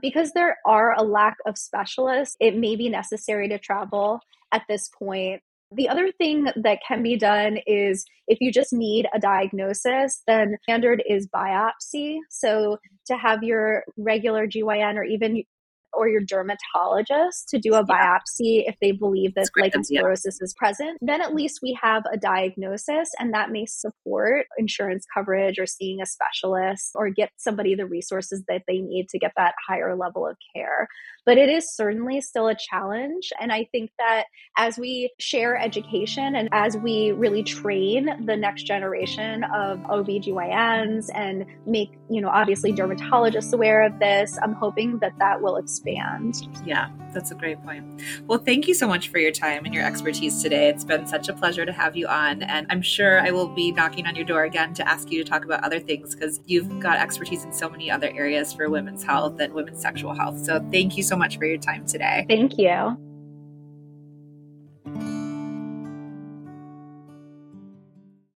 Because 0.00 0.32
there 0.32 0.58
are 0.66 0.94
a 0.96 1.02
lack 1.02 1.36
of 1.46 1.58
specialists, 1.58 2.36
it 2.40 2.56
may 2.56 2.76
be 2.76 2.88
necessary 2.88 3.48
to 3.48 3.58
travel 3.58 4.20
at 4.52 4.62
this 4.68 4.88
point. 4.88 5.42
The 5.72 5.88
other 5.88 6.10
thing 6.10 6.48
that 6.56 6.80
can 6.86 7.02
be 7.02 7.16
done 7.16 7.58
is 7.66 8.04
if 8.26 8.40
you 8.40 8.50
just 8.50 8.72
need 8.72 9.06
a 9.14 9.20
diagnosis, 9.20 10.22
then 10.26 10.56
standard 10.62 11.02
is 11.08 11.28
biopsy. 11.28 12.18
So 12.28 12.78
to 13.06 13.16
have 13.16 13.42
your 13.42 13.84
regular 13.96 14.48
GYN 14.48 14.96
or 14.96 15.04
even 15.04 15.44
or 15.92 16.08
your 16.08 16.20
dermatologist 16.20 17.48
to 17.48 17.58
do 17.58 17.74
a 17.74 17.84
biopsy 17.84 18.64
if 18.66 18.76
they 18.80 18.92
believe 18.92 19.34
that 19.34 19.48
lichen 19.56 19.84
sclerosis 19.84 20.40
is 20.40 20.54
present, 20.54 20.98
then 21.00 21.20
at 21.20 21.34
least 21.34 21.60
we 21.62 21.76
have 21.80 22.04
a 22.12 22.16
diagnosis 22.16 23.10
and 23.18 23.34
that 23.34 23.50
may 23.50 23.66
support 23.66 24.46
insurance 24.58 25.04
coverage 25.12 25.58
or 25.58 25.66
seeing 25.66 26.00
a 26.00 26.06
specialist 26.06 26.92
or 26.94 27.10
get 27.10 27.30
somebody 27.36 27.74
the 27.74 27.86
resources 27.86 28.42
that 28.48 28.62
they 28.66 28.78
need 28.78 29.08
to 29.08 29.18
get 29.18 29.32
that 29.36 29.54
higher 29.66 29.96
level 29.96 30.26
of 30.26 30.36
care. 30.54 30.88
But 31.26 31.38
it 31.38 31.48
is 31.48 31.74
certainly 31.74 32.20
still 32.20 32.48
a 32.48 32.54
challenge. 32.54 33.30
And 33.40 33.52
I 33.52 33.68
think 33.72 33.90
that 33.98 34.24
as 34.56 34.78
we 34.78 35.12
share 35.18 35.58
education 35.58 36.34
and 36.34 36.48
as 36.52 36.76
we 36.76 37.12
really 37.12 37.42
train 37.42 38.24
the 38.24 38.36
next 38.36 38.64
generation 38.64 39.44
of 39.44 39.78
OBGYNs 39.80 41.10
and 41.14 41.44
make, 41.66 41.90
you 42.08 42.20
know, 42.20 42.28
obviously 42.28 42.72
dermatologists 42.72 43.52
aware 43.52 43.84
of 43.84 43.98
this, 43.98 44.38
I'm 44.42 44.54
hoping 44.54 44.98
that 45.00 45.12
that 45.18 45.42
will 45.42 45.56
expand 45.56 45.79
expand. 45.80 46.48
Yeah, 46.64 46.90
that's 47.12 47.30
a 47.30 47.34
great 47.34 47.62
point. 47.62 47.84
Well, 48.26 48.38
thank 48.38 48.68
you 48.68 48.74
so 48.74 48.86
much 48.86 49.08
for 49.08 49.18
your 49.18 49.32
time 49.32 49.64
and 49.64 49.74
your 49.74 49.84
expertise 49.84 50.42
today. 50.42 50.68
It's 50.68 50.84
been 50.84 51.06
such 51.06 51.28
a 51.28 51.32
pleasure 51.32 51.64
to 51.64 51.72
have 51.72 51.96
you 51.96 52.06
on. 52.06 52.42
And 52.42 52.66
I'm 52.70 52.82
sure 52.82 53.20
I 53.20 53.30
will 53.30 53.48
be 53.48 53.72
knocking 53.72 54.06
on 54.06 54.14
your 54.14 54.24
door 54.24 54.44
again 54.44 54.74
to 54.74 54.86
ask 54.86 55.10
you 55.10 55.22
to 55.22 55.28
talk 55.28 55.44
about 55.44 55.64
other 55.64 55.80
things 55.80 56.14
because 56.14 56.40
you've 56.46 56.80
got 56.80 56.98
expertise 56.98 57.44
in 57.44 57.52
so 57.52 57.68
many 57.68 57.90
other 57.90 58.10
areas 58.14 58.52
for 58.52 58.68
women's 58.68 59.02
health 59.02 59.40
and 59.40 59.52
women's 59.52 59.80
sexual 59.80 60.14
health. 60.14 60.38
So 60.44 60.64
thank 60.70 60.96
you 60.96 61.02
so 61.02 61.16
much 61.16 61.38
for 61.38 61.46
your 61.46 61.58
time 61.58 61.86
today. 61.86 62.26
Thank 62.28 62.58
you. 62.58 63.09